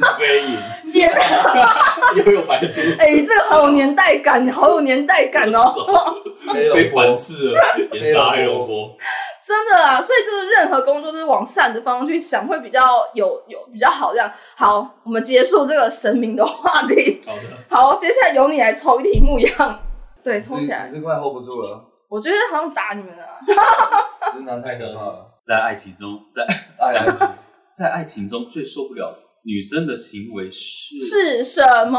[0.00, 0.14] 吧？
[0.18, 0.58] 飞影
[0.94, 1.06] 也
[2.24, 6.22] 又有白出哎、这个好有年代感，好有年代感哦。
[6.52, 7.60] 被龙波反噬了，
[7.92, 8.96] 眼杀黑龙波。
[9.44, 14.12] 真的啊，所以就是任何工作都是往善的方向去想，会比较有有比较好。
[14.12, 17.20] 这样好，我们结束这个神明的话题。
[17.26, 19.80] 好的，好，接下来由你来抽一题目一样。
[20.22, 20.94] 对，抽起来你。
[20.94, 23.24] 是快 hold 不住了，我觉得好像打你们了。
[24.32, 25.31] 直男太可怕了。
[25.44, 26.44] 在爱情中，在
[26.78, 27.38] 爱啊
[27.74, 31.98] 在爱情中最受不了女生的行为是是什么？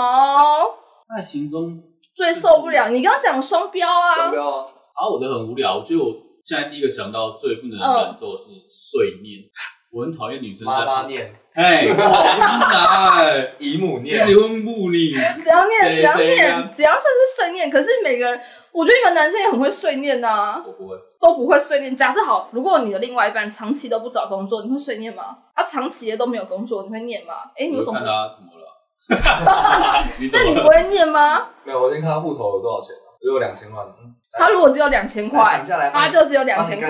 [1.15, 1.81] 爱情中
[2.15, 2.89] 最受不了？
[2.89, 4.35] 你刚刚讲双标啊不。
[4.35, 4.67] 要啊！
[4.95, 5.77] 啊，我的很无聊。
[5.77, 9.41] 我觉得我现在第一个想到最不能嗯忍受的是碎念，
[9.91, 11.85] 我很讨厌女生在妈妈，念，哎，
[13.59, 15.11] 姨母你念，喜欢不你？
[15.43, 15.81] 只要念？
[15.81, 16.69] 谁怎样谁呀念？
[16.75, 17.69] 只要算是碎念？
[17.69, 18.39] 可是每个人，
[18.73, 21.95] 我觉得你们男生也很会碎念呐、我不会，都不会碎念。
[21.95, 25.37] 假设好，如果你的另外一半长期都不找工作，你会碎念吗？
[25.55, 27.33] 他长期的都没有工作，你会念吗？
[27.55, 28.03] 哎、你为什么看？
[28.05, 28.63] 他怎么了？
[30.19, 30.51] 你怎么了？
[30.51, 31.47] 那你不会念吗？
[31.63, 36.89] 没有，我先看他户头有多少钱啊，如果两千万，嗯他如果只有两千来块躺，下来，他就只有两千块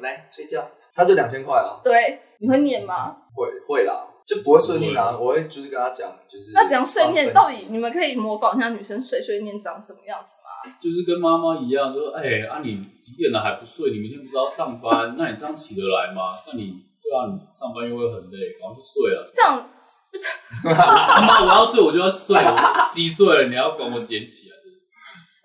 [0.00, 3.14] 来睡觉，他就两千块啊，对，你会念吗？
[3.32, 7.32] 会会啦，就不会碎念啊，我会就是跟他讲，就是那怎样碎念？
[7.32, 10.74] 到底你们可以模仿一下女生碎碎念长什么样子吗？
[10.80, 13.90] 就是跟妈妈一样，就说，哎、啊，你几点了还不睡？
[13.90, 15.14] 你明天不知道上班？
[15.18, 16.40] 那你这样起得来吗？
[16.46, 19.30] 那你对啊，你上班又会很累，然后就睡了。
[19.34, 19.68] 这样
[20.64, 23.48] 妈，我要睡我就要睡，我几岁了？
[23.48, 24.54] 你要管我捡起来？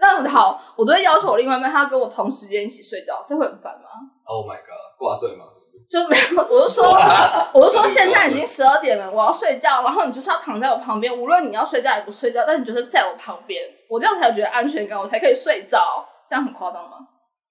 [0.01, 3.89] 那好，我都会要求我另外一半，他要跟我同时间一起睡觉，这会很烦吗
[4.23, 6.93] ？，Oh my god，挂睡嘛，是不是就没有，我就说，
[7.53, 16.05] 我就说现在已经十二点了，我要睡觉，然后你就是要躺在我旁边，无论你要睡觉也不睡觉，但你就是在我旁边，我这样才有觉得安全感，我才可以睡着。
[16.29, 16.97] 这样很夸张吗？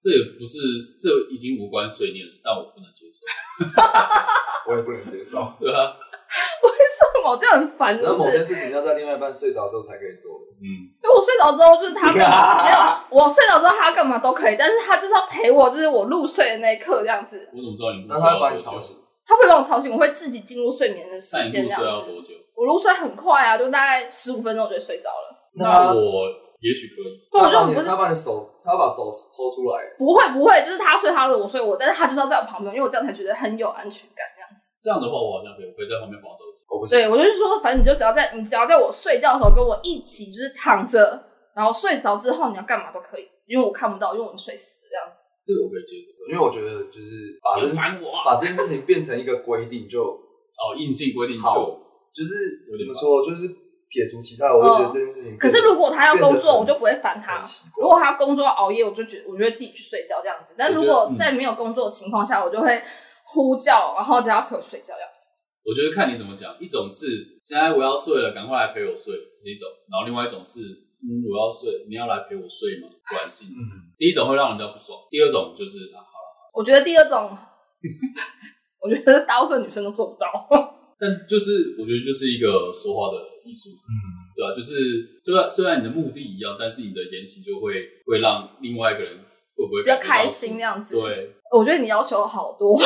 [0.01, 0.57] 这也不是，
[1.01, 3.27] 这已经无关睡念了，但我不能接受。
[4.71, 5.51] 我也不能接受。
[5.59, 5.91] 对啊，
[6.63, 7.97] 为什么这样很烦？
[7.97, 10.39] 就然后某事情要在另外一半睡着之后才可以做。
[10.61, 10.67] 嗯，
[11.01, 17.49] 因为我睡着之后，就是他干嘛 没有，我睡着之后他干嘛都可以，但是他就是要陪我，就是我入睡的那一刻这样子。
[17.51, 18.39] 我怎么知道你入那他会？
[18.39, 22.11] 把你吵醒，他不会帮我吵醒，我会自己进入睡眠的那时你入睡要间这样子。
[22.11, 22.33] 多久？
[22.55, 25.49] 我入睡很快啊，就大概十五分钟我就睡着了。
[25.55, 26.27] 那他我
[26.61, 27.11] 也许可以。
[27.31, 34.25] 对，我他把你不是他把你手，他把手抽出来，不会不会，就是他睡他的，我睡我，但是他就是要在我旁边，因为我这样才觉得很有安全感
[34.81, 36.63] 这样的话，我好像可以，我可以在旁边划手机。
[36.67, 36.97] 我不行。
[36.97, 41.23] 对，我就是说，反正你就只要在你只要在我睡觉的时候跟我一起，就是躺着，
[41.55, 45.27] 然后睡着之后你要干嘛都可以，因为我看不到，因为我睡死这样子。
[45.43, 46.13] 这个我可以接受。
[46.31, 48.23] 因为我觉得就是把你这件烦我啊！
[48.23, 51.65] 把这件事情变成一个规定就哦，硬性规定就好，
[52.13, 53.47] 就是有点怎么说，就是
[53.89, 55.39] 撇除其他，我会觉得这件事情变得。
[55.39, 57.41] 可是如果他要工作，我就不会烦他很。
[57.41, 60.53] 奇怪如果他要工作要熬夜，我就觉我就会自己去睡觉这样子。
[60.55, 62.79] 但如果在没有工作的情况下，我就会
[63.31, 65.29] 呼叫，然后叫他陪我睡觉这样子。
[65.63, 70.61] 我觉得看你怎么讲，一种是现在我要睡了，赶快来陪我睡，这是一种；然后另外一种是，
[71.05, 72.89] 嗯，我要睡，你要来陪我睡吗？
[73.07, 73.53] 关系。
[73.53, 77.29] 嗯，第一种会让人家不爽，第二种就是啊，好了，我觉得第二种，
[78.81, 80.25] 我觉得大部分女生都做不到。
[80.99, 83.95] 但就是我觉得就是一个说话的艺术，嗯，
[84.35, 89.15] 对啊、就是虽然虽然你的目的一样，但是你的言行就会会让另外一个人
[89.59, 92.79] 会不会比较开心那样子。，对，我觉得你要求好多。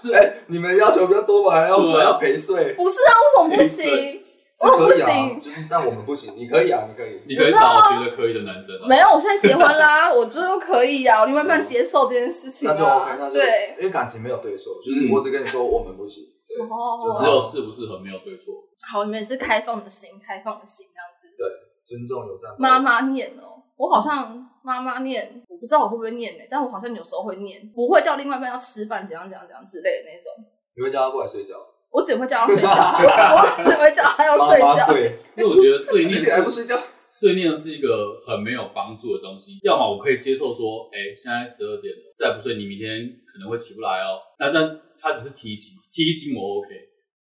[0.00, 1.60] 这 哎，你们要求比较多吧？
[1.62, 4.20] 还要对啊还要陪睡，不是啊，为什么不行？
[4.54, 5.40] 是我不以啊，行。
[5.40, 7.20] 就是但我们不行，你可以啊，你可以。
[7.26, 8.86] 你可以找觉得可以的男生啊。
[8.86, 13.26] 没有，我现在结婚啦， 我这都可以啊，我另外一半接受这件事情那就 OK，啊那。
[13.28, 18.54] 就对，因为感情没有对错，就是我只跟你说我们不行，对哦，只有适不适合，没有对错。
[18.92, 21.28] 好，你们是开放的心，开放的心这样子。
[21.84, 22.50] 尊重友善。
[22.58, 30.44] 妈妈念哦，我好像妈妈念，我不不知道我会不会念呢、但我好像有时候会念，不会叫另外一半要吃饭怎样怎样怎样之类的那种。
[30.74, 31.54] 你会叫他过来睡觉，
[31.90, 34.66] 我只会叫他睡觉，我只会叫他要睡觉。
[34.66, 36.76] 妈睡，因为我觉得碎几 念是点还不睡觉？
[37.10, 39.58] 碎念是一个很没有帮助的东西。
[39.62, 44.18] 要么我可以接受说，哎、现在十二点了，再不睡你明天可能会起不来哦。
[44.40, 46.68] 那但他只是提醒，提醒我 OK，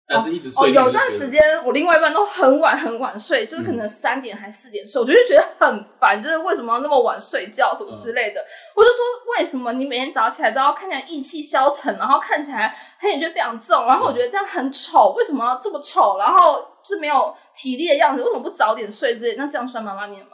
[0.10, 8.44] 但是一直哦，碎念、有段时间我另外一半都很晚很晚睡，就是可能嗯三点还四点睡，我就会觉得很烦，就是为什么要那么晚睡觉什么之类的。
[8.76, 8.98] 我就说
[9.38, 16.18] 为什么你每天早上起来都要看起来意气消沉，然后看起来黑眼圈非常重，然后我觉得这样很丑，为什么要这么丑？
[16.18, 19.36] 然后是没有体力的样子，为什么不早点睡之类？
[19.36, 20.32] 那这样算妈妈念吗？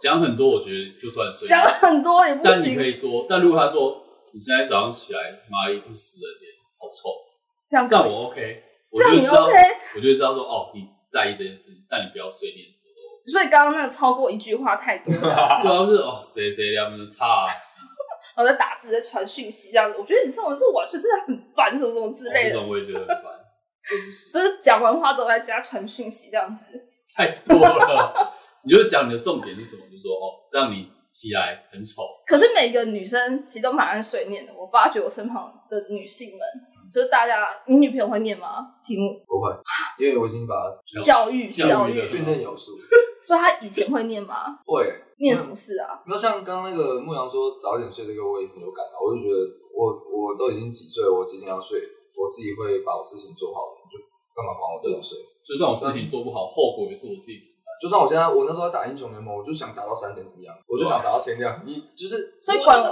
[0.00, 4.00] 讲很多，我觉得就算碎 讲，很多也不但你可，以说，但如果他说
[4.32, 7.10] 你现在早上起来，妈一副死人脸，好丑，
[7.68, 9.54] 这样我 OK，我就知道 OK，
[9.96, 12.66] 我就知道说，哦，你在意这件事，但你不要碎念。
[13.30, 15.60] 所以刚刚那个超过一句话太多了。
[15.60, 17.82] 主要，就是哦，谁谁他们差死，
[18.34, 22.50] 然后在打字、在传讯息这样子，我觉得你这种这晚睡真的很烦，什么什么之类的。
[22.50, 23.24] 这种我也觉得很烦，
[24.32, 26.64] 就是讲完话之后再加传讯息这样子。
[27.14, 28.34] 太多了。
[28.62, 29.82] 你就讲你的重点是什么？
[29.90, 34.52] 就说哦，这样你起来很丑，可是每个女生其实都蛮爱碎念的。
[34.54, 36.40] 我发觉我身旁的女性们，
[36.92, 38.66] 就是大家，你女朋友会念吗？
[38.84, 39.52] 题目不会，
[39.98, 42.72] 因为我已经把它教育教育教育的，训练有素。
[43.22, 44.58] 所以她以前会念吗？
[44.64, 46.00] 会念什么事啊？
[46.06, 48.96] 没有像刚刚那个牧羊说早点睡这个，我也很有感啊。
[48.96, 49.36] 我就觉得
[49.74, 51.78] 我我都已经几岁了，我今天要睡，
[52.16, 53.98] 我自己会把我事情做好，就
[54.32, 55.18] 干嘛管我这种睡？
[55.44, 57.57] 就算我事情做不好，后果也是我自己。
[57.80, 60.54] 就算我现在我那时候在打英雄联盟，我就想打到三点怎么样？
[60.66, 61.62] 我就想打到天亮。
[61.64, 62.82] 你就是所以管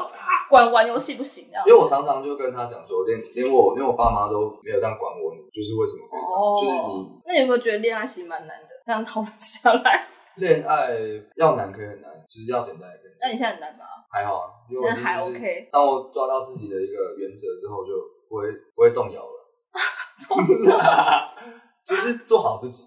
[0.48, 6.78] 管玩游戏不行啊因为我常常就跟他讲说，连连我连我爸妈都没有这样管我，你就是为什么可以这样？
[6.86, 8.68] 就是你哦，那你有没有觉得恋爱其实蛮难的？
[8.84, 10.06] 这样讨论下来，
[10.36, 10.94] 恋爱
[11.36, 13.10] 要难可以很难，就是要简单也可以。
[13.20, 13.84] 那你现在很难吗？
[14.12, 17.90] 还好啊，因为我现在还 OK 当我抓到自己的一个原则之后，就
[18.28, 19.32] 不会不会动摇了。
[21.84, 22.84] 就是做好自己。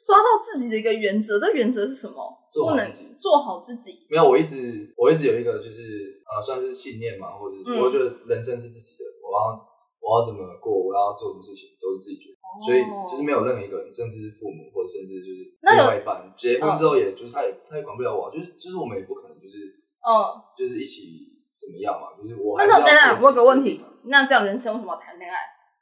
[0.00, 2.16] 对，抓到自己的一个原则，这原则是什么？
[2.50, 3.16] 不能做好自己。
[3.20, 4.06] 做好自己。
[4.10, 9.54] 没有，我一直我一直有一个就是呃，算是信念嘛，或者我觉得人生是自己的，我要
[10.00, 12.36] 我要怎么过，我要做什么事情都是自己决定。
[12.66, 19.70] 所以就是没有任何一个人，甚至是父母，或者甚至就是另外一半，结婚之后，也就是他也他也管不了我啊，就是就是我们也不可能就是
[20.02, 20.10] 嗯，
[20.58, 23.78] 就是一起怎么样嘛，就是我那还是要那等等，我有个问题
[24.10, 25.36] 那这样人生为什么要谈恋爱？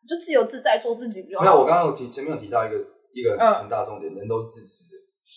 [0.04, 1.44] 就自由自在做自己不就好？
[1.44, 2.76] 没有，我刚刚有提前面有提到一个
[3.12, 4.96] 一个嗯很大重点，人都是自私的。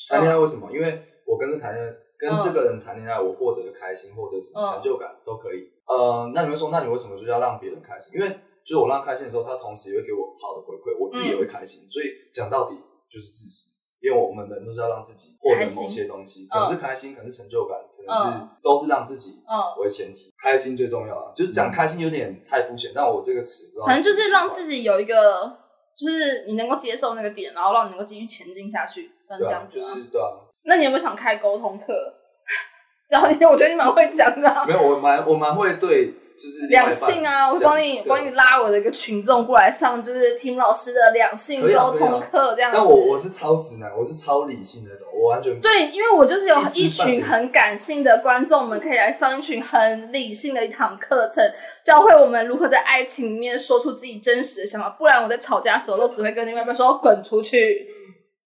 [0.09, 0.71] 谈恋爱为什么？
[0.71, 5.69] 因为我跟这谈恋爱，跟这个人谈恋爱，我获得开心，获得什么嗯成就感都可以。
[5.87, 8.13] 呃，那你们说，那你为什么就要让别人开心？
[8.15, 8.29] 因为
[8.63, 11.87] 就是我让开心的时候，他同时也会给我好的回馈，我自己也会开心。
[11.89, 12.75] 所以讲到底
[13.09, 13.69] 就是自私，
[13.99, 21.33] 因为我们人都是要让自己获得某些东西，嗯可能是开心，可能是成就感，可能是嗯都是让自己嗯，为前提，开心最重要啊。
[21.35, 25.57] 就是讲开心有点太肤浅，但我这个词，反正就是让自己有一个，
[26.01, 29.95] 就是你能够接受那个点，然后让你能够继续前进下去，算是对啊，这样子吗？
[29.95, 30.27] 就是对啊。
[30.63, 32.13] 那你有没有想开沟通课？
[33.09, 42.77] 然后你，我觉得你蛮会讲的啊、没有，我蛮我蛮会对，就是两性啊，我讲帮你帮你拉我的一个群众过来上，就是 Tim 老师的两性沟通课这样子。
[42.77, 51.43] 但我我是超直男，我是超理性那种，我完全对，因为我就是有一群很感性的观众们，可以来上一群很理性的一堂课程，
[51.85, 54.89] 教会我们如何在爱情里面说出自己真实的想法。
[54.89, 57.85] 不然我在吵架的时候都只会跟另外一半说滚出去，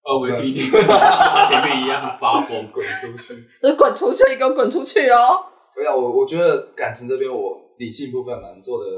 [0.04, 0.70] 哦，我听听，
[1.48, 3.34] 前面一样发疯滚出去。
[3.62, 5.46] 就是滚出去，你给我滚出去哦。
[5.76, 8.90] 对啊，我我觉得感情这边我理性部分蛮做的，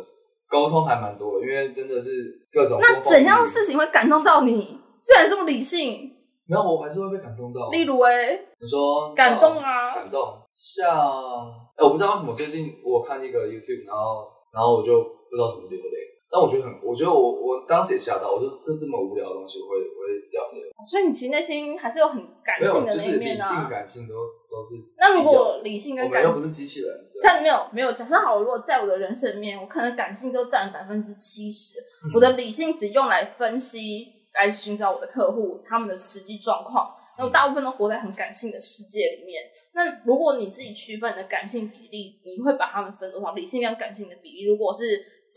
[0.48, 2.10] 沟通还蛮多的，因为真的是
[2.52, 4.80] 各种那怎样事情会感动到你？
[5.02, 6.12] 既然这么理性，
[6.46, 7.70] 没有，我还是会被感动到。
[7.70, 9.96] 例如哎，你说感动啊。
[9.96, 10.20] 感动，
[10.54, 10.88] 像
[11.76, 15.97] 哎、我不知道为什么最近我看一个 YouTube，然后然后我就不知道怎么流泪，
[16.30, 20.72] 但我觉得很，我觉得我我当时也吓到，我就这这么无聊的东西，我会我会掉眼泪。
[20.86, 23.68] 所以你其实内心还是有很感性，的就是理那一面性、啊。
[23.70, 24.14] 感性都
[24.50, 24.76] 都是。
[24.98, 34.06] 那如果理性跟感我们又不是，机器人，对但没有没有，假设好，如果在我的人生里面，我可能感性都占百分之七十，嗯我的理性只用来分析、
[34.36, 39.42] 来寻找我的客户他们的实际状况，那我大部分都活在很感性的世界里面。
[39.74, 43.34] 那如果你自己区分你的感性比例，你会把他们分多少？
[43.34, 44.84] 理性跟感性的比例，如果是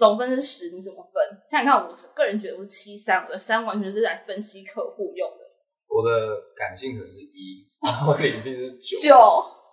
[0.01, 1.21] 总分是十，你怎么分？
[1.47, 5.45] 像你看，我是个人觉得我是七三，我的三完全是来分析客户用的。
[5.91, 8.99] 我的感性可能是一，然后理性是九。
[8.99, 9.15] 九，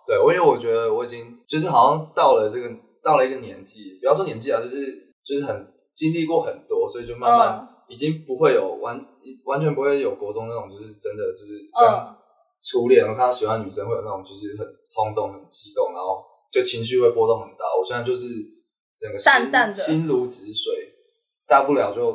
[0.06, 2.68] 对，我因为我觉得我已经就是好像到了这个
[3.02, 9.00] 到了一个年纪，不要说年纪啊，就是就是很经历过很多，所以就慢慢嗯已经不会有完
[9.46, 12.18] 完全不会有国中那种就是真的就是嗯这样
[12.60, 16.20] 初恋，我看到喜欢女生会有那种就是很冲动、很激动，然后
[16.52, 17.64] 就情绪会波动很大。
[17.72, 18.28] 我现在就是
[18.98, 20.72] 整个心淡淡的心如止水，
[21.46, 22.12] 大不了就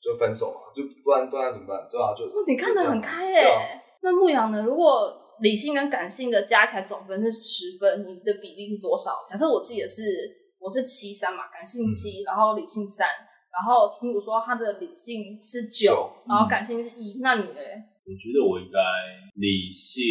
[0.00, 1.88] 就分手嘛，就不然不然怎么办？
[1.90, 4.62] 对啊，就哦，你看得很开耶、对啊那牧羊呢？
[4.62, 9.24] 如果理性跟感性的加起来总分是十分，你的比例是多少？
[9.28, 10.02] 假设我自己的是
[10.58, 13.08] 我是七三嘛，感性七、然后理性三，
[13.50, 17.82] 然后听我说他的理性是九九，然后感性是一、那你嘞？
[18.02, 18.78] 我觉得我应该
[19.34, 20.02] 理性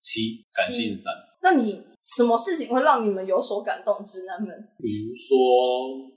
[0.00, 1.12] 七，感性三。
[1.42, 4.02] 那你什么事情会让你们有所感动？
[4.04, 4.48] 直男们？
[4.78, 5.36] 比如说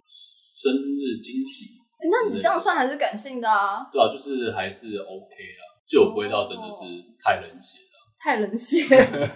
[0.06, 1.66] 生日惊喜，
[2.00, 3.88] 诶那你这样算还是感性的啊？
[3.92, 6.86] 对啊，就是还是 OK 啦，就不会到真的是
[7.24, 7.90] 太冷血了。
[8.24, 9.04] 太冷血，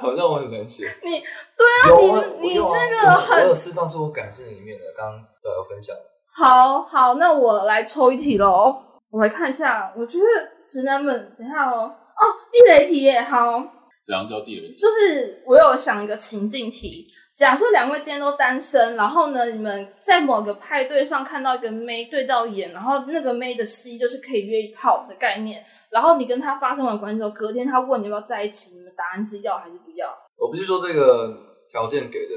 [0.00, 0.88] 好像我很冷血。
[1.04, 1.92] 你对啊，
[2.40, 2.62] 你你那
[3.02, 5.94] 个很我有释放出我感性里面的，刚刚都有分享。
[6.34, 8.82] 好好，那我来抽一题喽。
[9.10, 10.24] 我来看一下，我觉得
[10.64, 11.84] 直男们，等一下哦。
[11.84, 13.62] 哦，地雷题耶，好，
[14.04, 14.74] 怎样叫地雷？
[14.74, 17.06] 就是我有想一个情境题。
[17.34, 30.16] 假设两位今天都单身，然后呢，你们在某个派对上看到一个妹对到眼，然后那个妹的 C 就是可以约一炮的概念，然后你跟他发生完关系之后，隔天他问你要不要在一起，你们答案是要还是不要？
[30.36, 31.36] 我不是说这个
[31.68, 32.34] 条件给的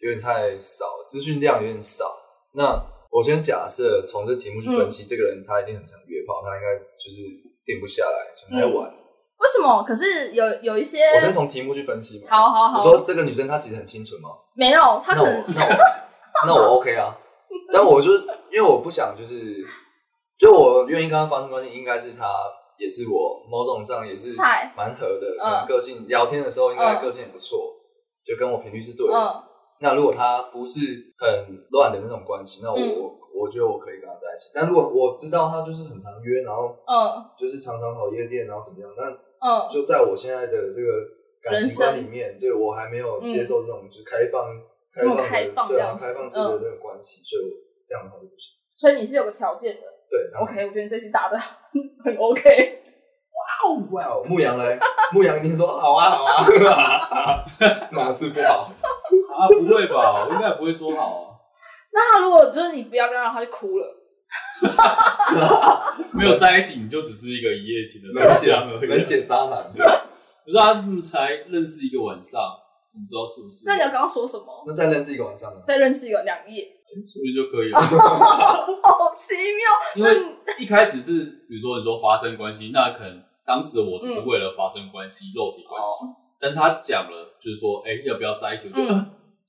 [0.00, 2.16] 有点太少，资讯量有点少。
[2.54, 7.20] 那我先假设从这题目去分嗯析，这个人他一定很常约炮，他应该就是
[7.66, 8.99] 定不下来，就很爱玩。
[9.40, 9.82] 为什么？
[9.82, 12.26] 可是有有一些，我先从题目去分析嘛。
[12.28, 14.28] 好好好，我说这个女生她其实很清纯吗？
[14.54, 15.76] 没有，她那我可能那我
[16.46, 17.16] 那我 OK 啊，
[17.72, 18.18] 但我就是
[18.52, 19.56] 因为我不想就是，
[20.38, 22.26] 就我愿意跟她发生关系，应该是她
[22.78, 24.38] 也是我某种上也是
[24.76, 27.58] 蛮合的，可嗯能个性聊天的时候应该嗯个性也不错，
[28.26, 29.14] 就跟我频率是对的。
[29.18, 29.42] 嗯
[29.82, 30.76] 那如果她不是
[31.16, 34.50] 很乱的那种关系，那我、嗯我觉得我可以跟她在一起。
[34.52, 39.08] 但如果我知道她就是很常约，然后嗯就是常常跑夜店，然后怎么样，那
[39.40, 40.88] 嗯，就在我现在的这个
[41.42, 44.54] 感情观里面，对我还没有接受这种就是开放、
[44.94, 47.50] 这么开放的对啊开放式的这个关系，所以我
[47.84, 48.52] 这样的话就不行。
[48.76, 49.80] 所以你是有个条件的。
[50.10, 51.38] 对 OK，我觉得你这次答的
[52.04, 52.82] 很 OK。
[53.30, 54.76] 哇哦哇哦，牧羊嘞，
[55.14, 57.44] 牧羊一定说好啊好啊，
[57.92, 58.72] 哪次不好？
[59.38, 60.26] 啊，不会吧？
[60.28, 61.26] 我应该不会说好啊。
[61.92, 63.86] 那他如果就是你不要跟他，他就哭了。
[66.12, 68.88] 没有在一起，你就只是一个一夜情的对象而已。
[68.88, 69.72] 冷血渣男。
[70.44, 72.40] 不是啊，他们才认识一个晚上，
[72.90, 73.64] 怎么知道是不是？
[73.66, 74.64] 那你要刚刚说什么？
[74.66, 75.60] 那再认识一个晚上呢？
[75.64, 76.64] 再认识一个两夜，
[77.06, 77.78] 说不定就可以了。
[77.80, 79.62] 好奇妙。
[79.96, 80.10] 因为
[80.58, 88.70] 一开始是，比如说你说发生关系，那可能当时的我只是为了发生关系、肉体关系，哦，但是他讲了，就是说，哎、要不要在一起？
[88.74, 88.82] 我就，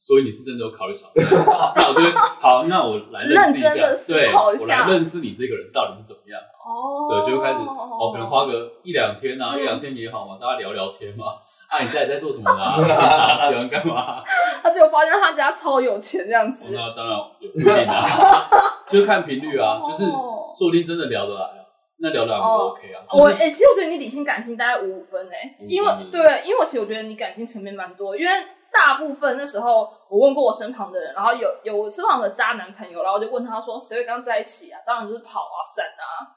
[0.01, 2.01] 所以你是真的有考虑想在一起，那我就
[2.41, 3.69] 好，那我来认识一下
[4.07, 6.41] 对，我来认识你这个人到底是怎么样。
[6.65, 11.25] 哦，对，就会开始哦，可能花个一两天啊，嗯一两天也好嘛，大家聊聊天嘛。
[11.69, 12.63] 啊，你现在在做什么呢？
[13.47, 14.23] 喜欢干嘛？
[14.63, 16.71] 他只有发现他家超有钱这样子哦，。
[16.73, 18.03] 那当然有不一定啊，
[18.89, 21.61] 就是看频率啊，就是哦说不定真的聊得来啊，
[21.99, 23.05] 那聊得来哦我 OK 啊。
[23.13, 28.31] 我就是诶、其实我觉得你理性感性大概五五分诶、因为对，因为我其实我觉得你感性层面蛮多，因为
[28.73, 34.79] 大部分那时候我问过我身旁的人，然后有有我身旁的渣男朋友，然后我就问他说谁会跟他在一起啊？
[34.85, 36.35] 当然就是跑啊闪啊，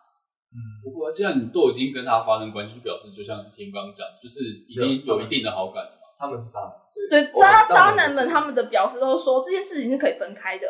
[0.82, 5.98] 不过既然你都已经跟他发生关系，就表示就像天刚讲，就是已经有一定的好感了嘛。
[6.16, 6.72] 他们是渣男，
[7.10, 10.66] 对渣渣男们他们的表示都是说这件事情是可以分开的，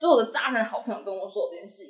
[0.00, 1.84] 就我的渣男好朋友跟我说这件事，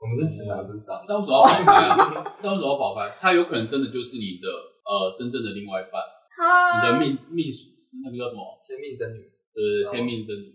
[0.00, 1.04] 我们是直男，不是渣男。
[1.06, 2.24] 但为什么要跑开啊？
[2.42, 3.08] 但为什么要跑开？
[3.20, 4.48] 他有可能真的就是你的
[4.84, 6.00] 呃真正的另外一半，
[6.34, 7.46] 他你的命命
[8.04, 8.42] 那个叫什么？
[8.66, 9.20] 天命真女，
[9.54, 10.52] 呃，天命真女，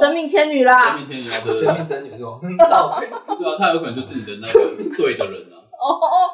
[0.00, 2.40] 真命天女天啦，命天女啊，对对天对命真女是吗？
[2.42, 5.56] 对啊，他有可能就是你的那个 对的人啊。
[5.78, 6.30] 哦哦。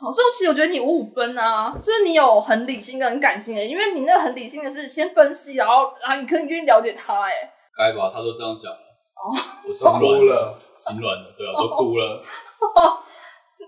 [0.00, 7.32] 好，所以其实我觉得你五五分啊，就是你有很理性跟很感性的，因为你那个很理性的是先分析，然后然后你可以愿意了解他，哎，
[7.76, 8.78] 该吧，他都这样讲了。
[8.78, 9.30] 哦，
[9.66, 10.58] 我心软，了。
[10.76, 12.22] 心软了，对啊，都哭了。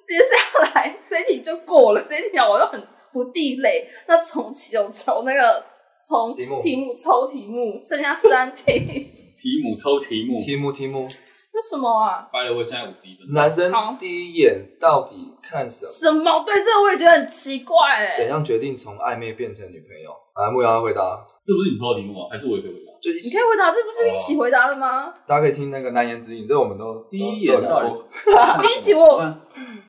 [0.07, 3.89] 接下来这一题就过了，这一题我又很不地雷。
[4.07, 5.65] 那从有求那个
[6.07, 8.73] 从题目题目抽题目，剩下三题，
[9.37, 11.09] 题目抽题目，题目题目，
[11.53, 12.29] 那什么啊？
[12.33, 13.27] 掰了，我现在五十一分。
[13.33, 15.91] 男生好第一眼到底看什么？
[15.91, 16.45] 什么？
[16.45, 18.15] 对这个我也觉得很奇怪哎。
[18.15, 20.11] 怎样决定从暧昧变成女朋友？
[20.37, 22.29] 来，牧羊回答，这不是你抽的题目吗？
[22.31, 22.93] 还是我也可以回答？
[23.01, 25.15] 就一你可以回答，这不是一起回答的吗？
[25.27, 27.81] 大家可以听那个难言之隐，这我们都第一都眼到。
[28.61, 29.41] 第一集我看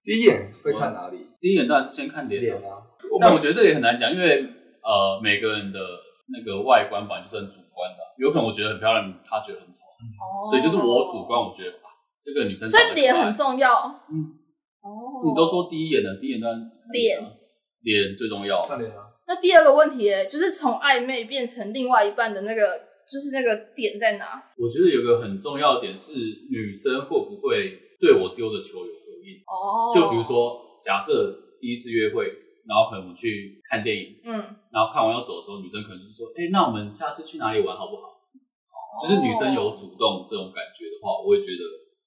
[0.04, 1.28] 第一眼会看哪里？
[1.42, 2.80] 第一眼当然是先看脸啊，脸啊。
[3.20, 4.44] 但我觉得这个也很难讲，因为
[4.84, 5.80] 呃每个人的
[6.28, 9.86] 那个外观本来就是很主观的，有可能我觉得很漂亮，她觉得很丑，
[10.50, 11.90] 所以就是我主观，我觉得啊
[12.22, 14.00] 这个女生所长得可爱以脸很重要。
[14.10, 14.34] 嗯，
[14.82, 16.50] 哦，你都说第一眼的，第一眼当
[16.92, 17.30] 脸啊
[17.84, 18.62] 脸最重要。
[18.64, 24.42] 看脸啊，那第二个问题欸就是从暧昧变成另外一半的那个，就是那个点在哪？
[24.58, 26.18] 我觉得有个很重要的点是，
[26.50, 29.38] 女生会不会对我丢的球有回应？
[29.46, 32.26] 哦就比如，说，假设第一次约会，
[32.68, 34.34] 然后可能我们去看电影，嗯，
[34.74, 38.18] 然后看完要走的时候，女生可能就说：“哎、那我们下次去哪里玩好不好？”
[39.02, 41.64] 就是女生有主动这种感觉的话，我会觉得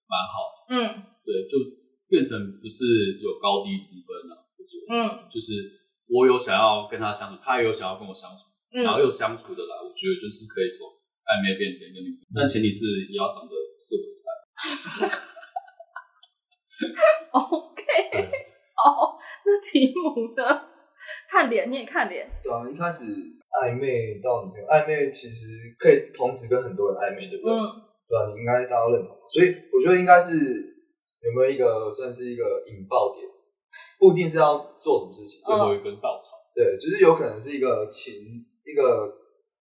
[0.09, 0.67] 蛮好。
[0.71, 1.05] 嗯。
[1.21, 1.61] 对，就
[2.09, 4.89] 变成不是有高低之分了、我觉得。
[4.97, 5.29] 嗯。
[5.29, 5.69] 就是
[6.09, 8.49] 我有想要跟他相处，他也有想要跟我相处，
[8.83, 10.89] 然后嗯，又相处的来，我觉得就是可以从
[11.29, 14.25] 暧昧变成一个女朋友，但前提是也要长得是我的菜。
[17.37, 18.48] OK，对，
[18.79, 20.43] 好， 那题目呢？
[21.31, 23.05] 看脸，你也看脸，对啊，一开始
[23.63, 25.47] 暧昧到女朋友，暧昧其实
[25.79, 27.53] 可以同时跟很多人暧昧，对不对？
[27.55, 27.63] 嗯
[28.09, 33.23] 对啊，你应该大家都认同，所以我觉得应该是有没有一个算是一个引爆点，
[33.99, 36.37] 不一定是要做什么事情，最后一根稻草。
[36.55, 38.15] 对，就是有可能是一个情
[38.65, 39.13] 一个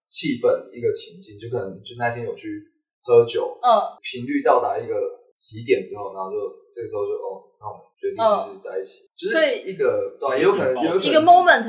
[0.08, 2.64] 气氛一个情境，就可能就那天有去
[3.04, 3.70] 喝酒，嗯
[4.02, 4.96] 频率到达一个
[5.38, 6.38] 极点之后，然后就
[6.74, 11.64] 这个时候就哦，那我们决定就是在一起，就所以是一个对、有可能有一个 moment，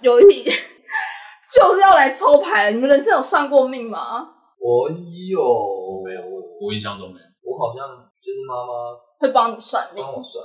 [0.00, 0.44] 有一题
[1.52, 2.70] 就是要来抽牌了。
[2.70, 4.26] 你们人生有算过命吗？
[4.58, 7.26] 我有没有，我我印象中没有。
[7.42, 7.88] 我好像
[8.22, 10.44] 就是妈妈会帮你算命帮我算，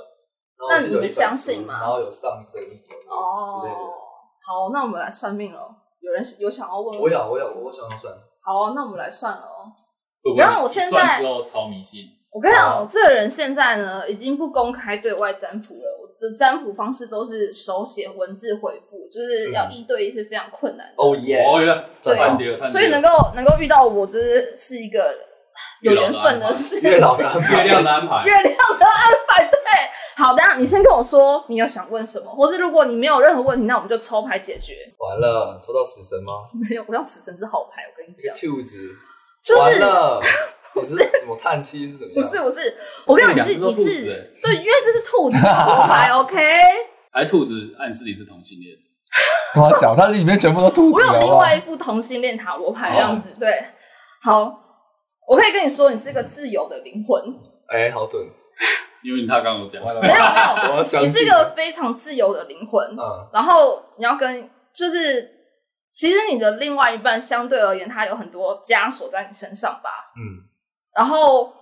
[0.68, 3.80] 那你们相信吗然后有上升什么的之类的。
[3.80, 3.92] 哦，
[4.44, 5.74] 好，那我们来算命了。
[6.00, 6.98] 有人有想要问？
[6.98, 8.12] 我有，我有，我想要算。
[8.42, 9.70] 好啊，那我们来算了哦。
[10.36, 12.04] 然后我现在算之后超迷信？
[12.36, 15.98] 我跟你讲，我这个人现在呢，已经不公开对外占卜了。
[16.02, 20.92] 我的占卜方式都是手写文字回复，就是要一对一是非常困难的。
[20.98, 21.42] 哦耶！
[21.42, 25.14] 哦耶，对探爹了，探爹了所以能够能够遇到我，就是是一个
[25.80, 26.78] 有缘分的事。
[26.82, 29.58] 月老的安月，亮的安排 月，亮的安排，对。
[30.18, 34.74] 好，等一下你先跟我说你有想问什么，或者如果你没有任何问题，那我们就抽牌解决。
[34.98, 36.34] 完了，抽到死神吗？
[36.68, 38.76] 没有，我要死神是好牌，我跟你讲，兔子，
[39.42, 39.80] 就是
[40.76, 42.14] 完了，你是什么叹气是什么样？
[42.14, 46.36] 不是不是，我跟你讲，你是这两只都兔子你是欸对，因为这是兔子的好牌，OK。
[47.12, 48.76] 还兔子暗示你是同性恋，
[49.56, 51.38] 我想它里面全部都兔我有另子好不好？
[51.38, 53.50] 外一副同性恋塔罗牌这样子，对，
[54.22, 54.54] 好，
[55.26, 57.22] 我可以跟你说，你是个自由的灵魂，
[57.68, 58.22] 哎，好准！
[59.02, 65.30] 因为他刚刚有讲，完了，没有没我有，相你是一个非常自由的灵魂，嗯然后你要跟就是，
[65.92, 69.90] 其实你的另外一半相对而言，他有很多枷锁在你身上吧。
[70.18, 70.42] 嗯，
[70.96, 71.52] 然后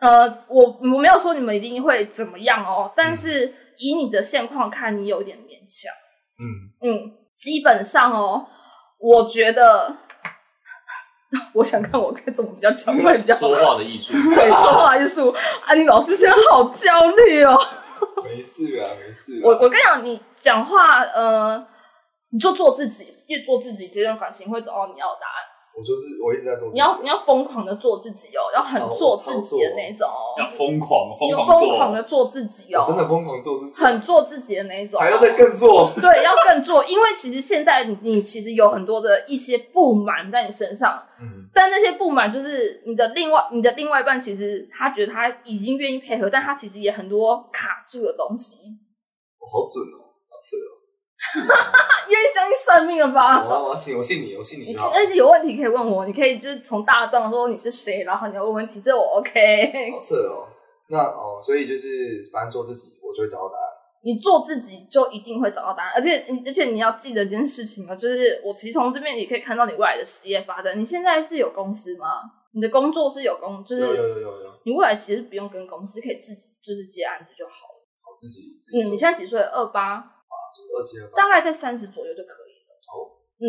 [0.00, 5.92] 呃，我我没有说你们一定会怎么样哦，但是以你的现况看，你有点勉强。
[6.40, 6.44] 嗯，
[6.82, 8.46] 嗯，基本上哦，
[8.98, 9.96] 我觉得，
[11.54, 13.34] 我想看我该怎么比较讲会比较。
[13.38, 15.30] 说话的艺术，对，说话艺术，
[15.64, 17.56] 啊，你老师现在好焦虑哦。
[18.24, 19.40] 没事啊，没事啊。
[19.44, 21.66] 我我跟你讲，你讲话，呃，
[22.30, 25.53] 你就做自己，越做自己，这段感情会找到你要的答案。
[25.84, 35.92] 我就是我一直在做自己，你要你要疯狂的做自己哦，要很做自己的那种哦，要疯狂疯狂疯狂的做，自己哦，真的疯狂做自己，很做自己的那种哦，还要再更做。
[36.00, 48.62] 对，要更做，因为其实现在你你其实有很多的一些不满在你身上，嗯，但那些不满就是你的另外你的另外一半，其实他觉得他已经愿意配合，但他其实也很多卡住的东西。
[49.38, 50.73] 我好准哦，好扯哦。
[52.08, 53.44] 愿意相信算命了吧？
[53.44, 54.66] 我要我要信，我信你，我信你。
[54.66, 59.90] 你而且有问题可以问我，你可以就是从大账说你是谁，然后你要问问题，这我 OK。
[59.90, 60.48] 好扯哦。
[60.88, 63.64] 那哦，所以就是反正做自己，我就会找到答案。
[64.02, 70.78] 你做自己就一定会找到答案，而且而且你要记得一件事情哦，就是我其实从这边也可以看到你未来的事业发展。
[70.78, 72.06] 你现在是有公司吗？
[72.52, 77.80] 你的工作是有公，就是有有有有有，你未来其实不用跟公司，可以自己就是接案子就好了。
[78.06, 79.40] 我自己自己嗯，你现在几岁？
[79.40, 80.04] 二八，
[81.16, 82.74] 大概在三十左右就可以了。
[82.92, 83.46] 哦，嗯，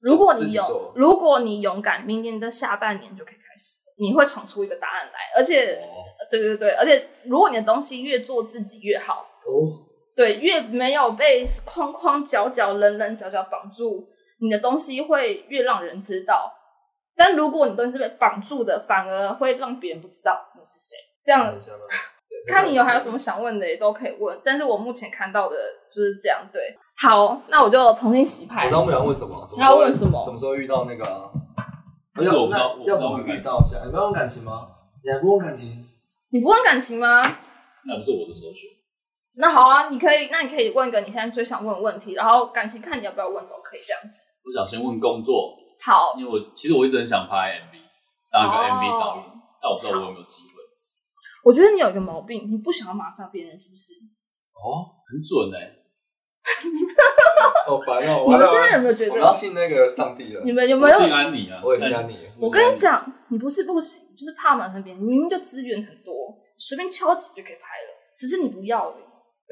[0.00, 5.12] 如果你自己做勇，如果你勇敢，明年的下半年就可以开始了，你会闯出一个答案来。
[5.36, 9.84] 而且，哦对对对，而且如果你的东西越做自己越好，哦，
[10.16, 14.08] 对，越没有被框框角角、棱棱角角绑住，
[14.40, 16.52] 你的东西会越让人知道。
[17.16, 20.96] 但如果你东西是被绑住的，反而会让别人不知道你是谁。
[21.22, 21.54] 这样
[22.46, 24.40] 看你有还有什么想问的，也都可以问。
[24.44, 25.56] 但是我目前看到的
[25.90, 26.40] 就是这样。
[26.52, 26.60] 对，
[26.96, 28.70] 好，那我就重新洗牌我。
[28.70, 29.44] 刚不想问什么？
[29.46, 31.30] 什么还要问什么什么时候遇到那个啊？
[32.14, 33.78] 这个我不知道那要怎么遇到下？
[33.84, 34.68] 你不要问感情吗？
[35.04, 35.86] 你还不问感情？
[36.30, 37.22] 你不问感情吗？
[37.86, 38.70] 那不是我的首选。
[39.36, 44.20] 那好啊，你可以，那你可以问一个你现在最想问的问题，然后感情看你要不要问都可以这样子。
[44.44, 47.74] 我想先问工作，好，因为我其实我一直很想拍 MV，
[48.30, 49.24] 当一个哦 MV 导演，
[49.60, 50.53] 但我不知道我有没有机会。
[51.44, 53.92] 我觉得你有一个毛病，你不想要麻烦别人，是不是？
[54.54, 55.68] 哦，很准哎、
[57.66, 58.24] 好烦哦！
[58.28, 59.32] 你们现在有没有觉得我要？
[59.32, 60.40] 信那个上帝了？
[60.44, 60.94] 你们有没有？
[60.96, 62.16] 我信安你啊，我也信安你。
[62.38, 65.02] 我跟你讲，你不是不行，就是怕麻烦别人。
[65.02, 66.14] 明明就资源很多，
[66.56, 69.02] 随便敲几就可以拍了，只是你不要而已。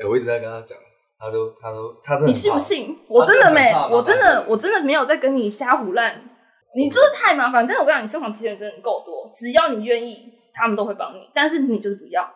[0.01, 0.79] 哎，我一直在跟他讲，
[1.19, 2.33] 他都他都他真的你？
[2.33, 2.97] 信不信？
[3.09, 6.29] 我真的没我真的我真的没有在跟你瞎胡乱。
[6.75, 7.67] 你就是太麻烦。
[7.67, 11.31] 但是我跟你讲，你生活资源真的够多，只要你愿意，他们都会帮你。
[11.35, 12.29] 但是你就是不要，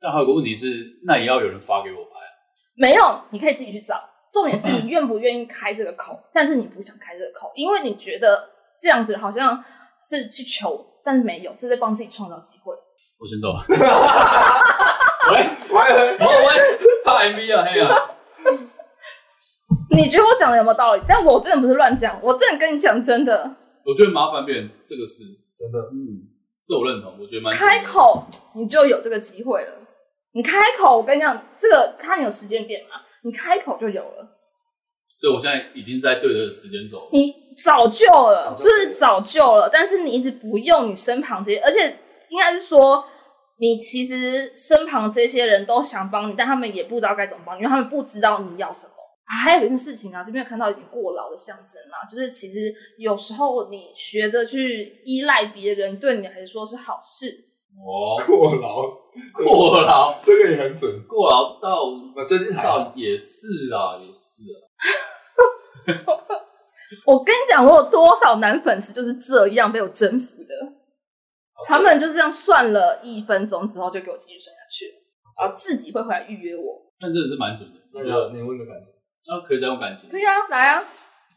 [0.00, 2.30] 但还有个问题是，那也要有人发给我拍啊。
[2.74, 4.00] 没用，你可以自己去找。
[4.32, 8.48] 重点是你愿不愿意开这个口，但是你不想开这个口，因为你觉得
[8.80, 9.62] 这样子好像
[10.02, 12.74] 是去求，但是没有，这是在帮自己创造机会。
[13.18, 13.62] 我先走了。
[15.30, 15.36] 喂
[15.68, 15.76] 喂，
[16.18, 17.94] 喂喂，怕 MV 啊，嘿啊！
[19.94, 21.02] 你觉得我讲的有没有道理？
[21.06, 23.56] 但我真的不是乱讲，我真的跟你讲真的。
[23.84, 25.24] 我觉得麻烦别人这个事，
[25.56, 26.24] 真的嗯，
[26.66, 29.78] 这我认同，我觉得蛮开口你就有这个机会了。
[30.34, 34.38] 你开口，我跟你讲，这个看你有时间点嘛，你开口就有了。
[35.18, 37.08] 所以我现在已经在对的时间走了。
[37.12, 41.98] 你早就了，早就就是早就了，但是你一直不用你身旁这些，而且
[42.30, 43.04] 应该是说，
[43.58, 48.92] 你其实身旁这些人都想帮你，但他们也不知道该怎么帮你，因为他们不知道你要什么。
[49.32, 57.48] 啊还有一件事情啊，这边有看到一点过劳的象征啊，就是其实有时候你学着去依赖别人，对你来说是好事。
[57.74, 58.84] 哦，过劳，
[59.42, 61.02] 过劳，这个也很准。
[61.08, 64.60] 过劳到我最近还好到也是啊，也是啊。
[67.06, 70.54] 我跟你讲，我有多少男粉丝就是这样被我征服的，
[71.66, 74.92] 他们就这样算了一分钟之后就给我继续算下去，
[75.40, 76.92] 然后自己会回来预约我。
[77.00, 77.80] 但真的是蛮准的。
[77.94, 78.88] 那就觉得你问个感受。
[79.26, 80.18] 那可以再用感情可。
[80.18, 80.82] 以啊，来啊，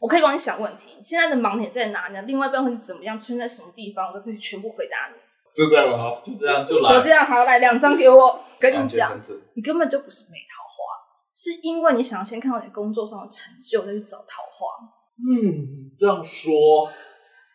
[0.00, 0.96] 我可以帮你想问题。
[1.02, 2.22] 现在的盲点在哪呢？
[2.22, 5.14] 另外一半会怎么样，出现在什么地方，我都可以全部回答你。
[5.54, 6.20] 就这样了好。
[6.22, 7.08] 就这样就这。
[7.08, 8.44] 样，好，来两张给我。
[8.60, 9.18] 跟你讲。
[9.54, 10.76] 你根本就不是没桃花，
[11.34, 14.84] 是因为你想要先看到你工作上的成就，再去找桃花。
[15.18, 16.90] 嗯，这样说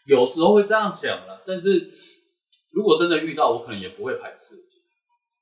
[0.07, 1.87] 有时候会这样想了，但是
[2.73, 4.55] 如果真的遇到，我可能也不会排斥。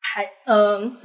[0.02, 0.98] 还嗯、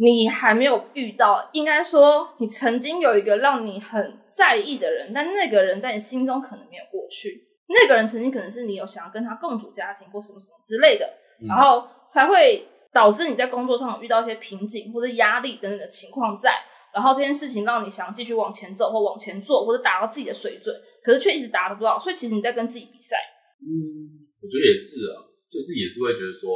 [0.00, 7.48] 你还没有遇到，应该说你曾经有一个让你很在意的人，但那个人在你心中可能没有过去。
[7.66, 11.04] 那个人曾经可能是你有想要跟他共组家庭或什么什么之类的，
[11.42, 16.52] 嗯然后才会导致你在工作上有遇到一些瓶颈或者压力等等的情况在，
[16.94, 23.16] 然后这件事情让你想继续往前走或往前做，或者达到自己的水准，可是却一直达不到，所以其实你在跟自己比赛。
[23.60, 26.48] 嗯，我觉得也是啊，就是也是会觉得说，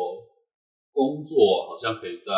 [0.92, 2.32] 工作好像可以再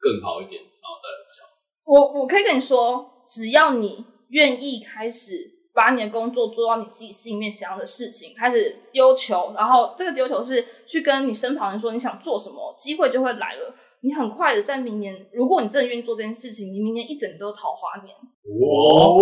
[0.00, 1.46] 更好一点，然后再来讲。
[1.84, 5.34] 我我可以跟你说，只要你愿意开始
[5.74, 13.74] 把你的工作做到你自己心里面想要的事情，开始丢球，然后这个丢球是去跟你身旁人说你想做什么，机会就会来了。
[14.02, 18.16] 你很快的在明年，如果你真的愿意做这件事情，你明年一整年都是桃花年，
[18.58, 19.14] 哇，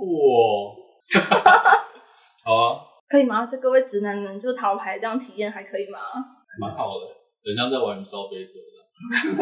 [0.00, 0.74] 哇，
[2.44, 3.46] 好啊，可以吗？
[3.46, 5.98] 这各位直男们，就是桃牌这样体验还可以吗？
[6.58, 7.06] 蛮好的，
[7.44, 8.79] 很像在玩烧飞车的。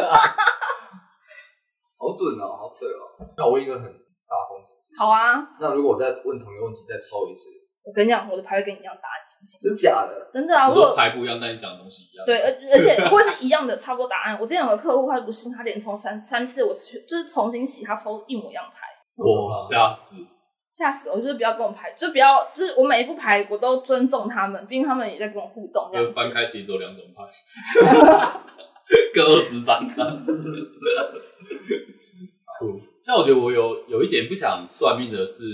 [1.99, 3.27] 好准哦，好扯哦。
[3.37, 4.71] 那我问一个很煞风景。
[4.97, 7.51] 好啊，那如果我再问同一个问题，再抽一次，
[7.85, 9.69] 我跟你讲，我的牌会跟你一样大，你信不信？
[9.69, 10.31] 真假的？
[10.33, 12.25] 真的啊，我说牌不一样，但你讲的东西一样。
[12.25, 14.39] 对，而而且会是一样的，差不多答案。
[14.41, 18.87] 我之前有个客户，他不信，他连抽三三次，我去就是重新洗，他抽一模一样牌。
[19.17, 20.25] 我吓死。
[20.71, 21.17] 吓死我！
[21.19, 26.13] 就是不要跟我牌，就不要，就是我每一副牌我都尊重他们，毕竟他们也在跟我互动这样子。
[26.13, 27.25] 就翻开其实只有两种牌，
[29.15, 30.25] 各二十张张。
[33.07, 35.45] 但我觉得我有有一点不想算命的是，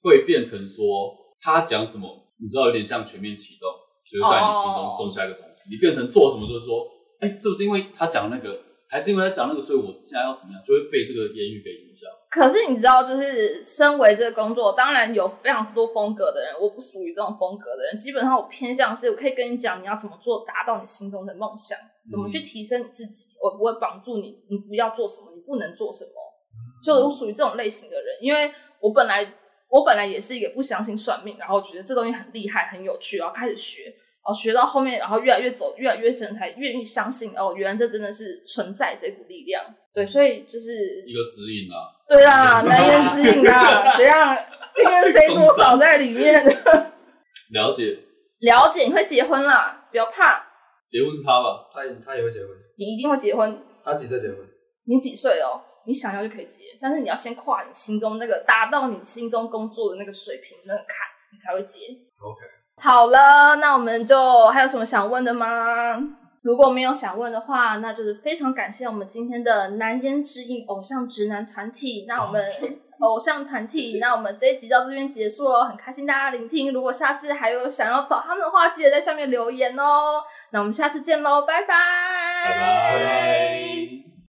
[0.00, 3.68] 会变成说他讲什么，你知道有点像全面启动，
[4.08, 5.68] 就是在你心中种下一个种子。
[5.70, 6.88] 你变成做什么就是说，
[7.20, 8.58] 哎、是不是因为他讲那个，
[8.88, 12.08] 还是因为他讲那个，所以我现在要怎么样，就会被这个言语给影响。
[12.34, 17.96] 可是你知道，就是身为这个工作，当然有非常多风格的人，我不属于这种风格的人。
[17.96, 21.78] 基本上我偏向是，我可以跟你讲你要怎么做，达到你心中的梦想，
[22.10, 23.28] 怎么去提升你自己。
[23.40, 26.10] 我不会绑住你，你不要做什么，你不能做什么。
[26.84, 29.32] 就我属于这种类型的人，因为我本来
[29.68, 33.94] 我本来也是一个不相信算命，然后觉得这东西很厉害、很有趣，然后开始学，
[34.24, 39.62] 然后学到后面，然后越来越走越来越深，才愿意相信哦，原来这真的是存在这股力量。
[39.92, 44.36] 对，所以就是一个指引啊，对啦，难言指引啊， 怎样？
[44.74, 46.42] 今天谁多少在里面？
[47.52, 47.98] 了解，
[48.40, 50.42] 了解，你会结婚啦，不要怕，
[50.90, 51.68] 结婚是他吧？
[51.70, 52.48] 他他也会结婚，
[52.78, 53.62] 你一定会结婚。
[53.84, 54.38] 他几岁结婚？
[54.86, 55.60] 你几岁哦？
[55.86, 61.92] 你想要就可以结，但是你要先跨你心中那个达到你心中工作的那个水平那个坎，你才会结。
[62.18, 62.40] OK，
[62.84, 65.46] 好了，那我们就还有什么想问的吗？
[66.42, 72.04] 如果没有想问的话，那就是非常感谢我们今天的难言之隐偶像直男团体。
[72.06, 72.44] 那我们
[73.00, 76.74] 偶像团体，那我们这一集到这边结束了，很开心大家聆听。
[76.74, 80.22] 如果下次还有想要找他们的话，记得在下面留言哦。
[80.50, 81.74] 那我们下次见喽，拜拜，
[82.44, 83.83] 拜拜。